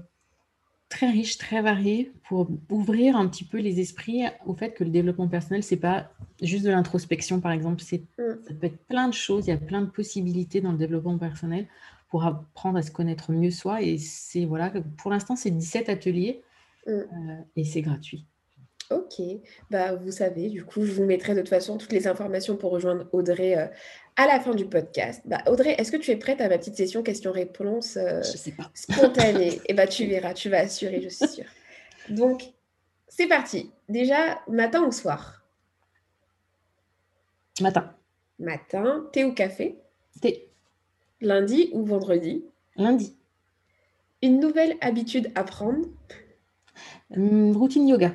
[0.88, 4.90] très riche, très varié pour ouvrir un petit peu les esprits au fait que le
[4.90, 7.82] développement personnel, c'est pas juste de l'introspection, par exemple.
[7.82, 8.22] C'est, mmh.
[8.48, 11.18] ça peut être plein de choses, il y a plein de possibilités dans le développement
[11.18, 11.66] personnel
[12.10, 13.82] pour apprendre à se connaître mieux soi.
[13.82, 16.42] Et c'est voilà, pour l'instant, c'est 17 ateliers
[16.86, 16.90] mm.
[16.90, 17.04] euh,
[17.56, 18.26] et c'est gratuit.
[18.90, 19.22] Ok,
[19.70, 22.72] bah, vous savez, du coup, je vous mettrai de toute façon toutes les informations pour
[22.72, 23.68] rejoindre Audrey euh,
[24.16, 25.22] à la fin du podcast.
[25.26, 28.20] Bah, Audrey, est-ce que tu es prête à ma petite session questions-réponses euh,
[28.74, 31.44] spontanée Et eh bah, tu verras, tu vas assurer, je suis sûre.
[32.08, 32.42] Donc,
[33.06, 33.70] c'est parti.
[33.88, 35.44] Déjà, matin ou soir?
[37.60, 37.94] Matin.
[38.40, 39.78] Matin, thé ou café?
[40.20, 40.49] Thé.
[41.20, 42.44] Lundi ou vendredi
[42.76, 43.16] Lundi.
[44.22, 45.86] Une nouvelle habitude à prendre
[47.14, 48.14] hum, Routine yoga.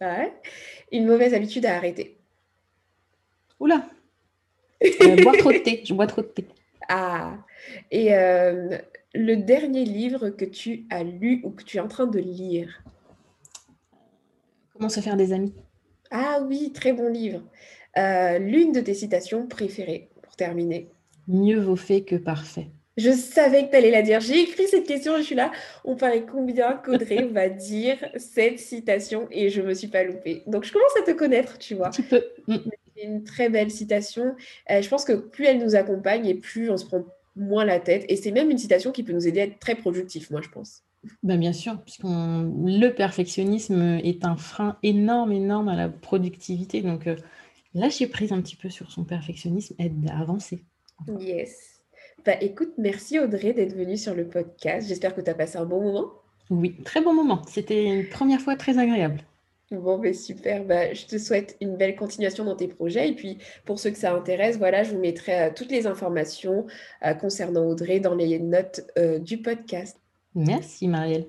[0.00, 0.32] Ouais.
[0.92, 2.16] Une mauvaise habitude à arrêter
[3.60, 3.88] Oula
[4.84, 5.82] euh, Boire trop de thé.
[5.84, 6.46] Je bois trop de thé.
[6.88, 7.38] Ah
[7.90, 8.78] Et euh,
[9.14, 12.82] le dernier livre que tu as lu ou que tu es en train de lire?
[14.72, 15.54] Comment se faire des amis
[16.10, 17.42] Ah oui, très bon livre.
[17.96, 20.90] Euh, l'une de tes citations préférées pour terminer
[21.28, 22.68] Mieux vaut fait que parfait.
[22.96, 24.20] Je savais que tu allais la dire.
[24.20, 25.50] J'ai écrit cette question, je suis là.
[25.84, 30.42] On paraît combien qu'Audrey va dire cette citation et je me suis pas loupée.
[30.46, 31.90] Donc je commence à te connaître, tu vois.
[31.90, 32.24] Tu peux.
[32.46, 32.56] Mm.
[32.96, 34.36] C'est une très belle citation.
[34.70, 37.04] Euh, je pense que plus elle nous accompagne et plus on se prend
[37.34, 38.04] moins la tête.
[38.08, 40.48] Et c'est même une citation qui peut nous aider à être très productif, moi, je
[40.48, 40.82] pense.
[41.22, 46.80] Ben bien sûr, puisque le perfectionnisme est un frein énorme, énorme à la productivité.
[46.80, 47.16] Donc, euh,
[47.74, 50.62] lâcher prise un petit peu sur son perfectionnisme aide à avancer.
[51.18, 51.80] Yes.
[52.24, 54.88] Bah écoute, merci Audrey d'être venue sur le podcast.
[54.88, 56.12] J'espère que tu as passé un bon moment.
[56.50, 57.42] Oui, très bon moment.
[57.48, 59.20] C'était une première fois très agréable.
[59.70, 60.64] Bon, ben super.
[60.64, 63.08] Bah, je te souhaite une belle continuation dans tes projets.
[63.08, 66.66] Et puis, pour ceux que ça intéresse, voilà, je vous mettrai euh, toutes les informations
[67.04, 69.98] euh, concernant Audrey dans les notes euh, du podcast.
[70.34, 71.26] Merci, Marielle.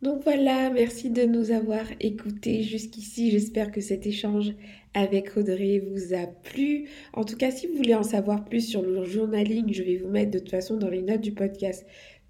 [0.00, 3.32] Donc voilà, merci de nous avoir écoutés jusqu'ici.
[3.32, 4.52] J'espère que cet échange
[4.94, 6.88] avec Audrey vous a plu.
[7.12, 10.08] En tout cas, si vous voulez en savoir plus sur le journaling, je vais vous
[10.08, 11.84] mettre de toute façon dans les notes du podcast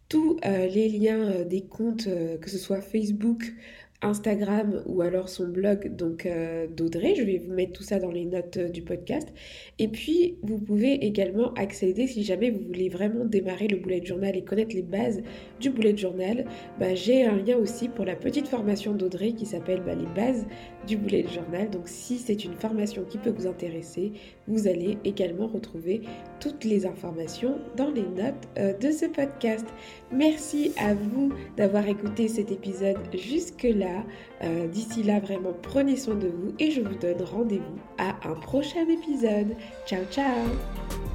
[0.08, 3.52] tous euh, les liens euh, des comptes, euh, que ce soit Facebook,
[4.00, 7.14] Instagram ou alors son blog donc euh, d'Audrey.
[7.16, 9.28] Je vais vous mettre tout ça dans les notes euh, du podcast.
[9.78, 14.36] Et puis vous pouvez également accéder si jamais vous voulez vraiment démarrer le bullet journal
[14.36, 15.20] et connaître les bases
[15.60, 16.44] du bullet journal.
[16.78, 20.46] Bah, j'ai un lien aussi pour la petite formation d'Audrey qui s'appelle bah, les bases
[20.86, 21.68] du bullet journal.
[21.70, 24.12] Donc si c'est une formation qui peut vous intéresser,
[24.46, 26.02] vous allez également retrouver
[26.38, 29.66] toutes les informations dans les notes euh, de ce podcast.
[30.12, 33.87] Merci à vous d'avoir écouté cet épisode jusque là.
[34.42, 38.34] Euh, d'ici là, vraiment, prenez soin de vous et je vous donne rendez-vous à un
[38.34, 39.56] prochain épisode.
[39.86, 41.07] Ciao, ciao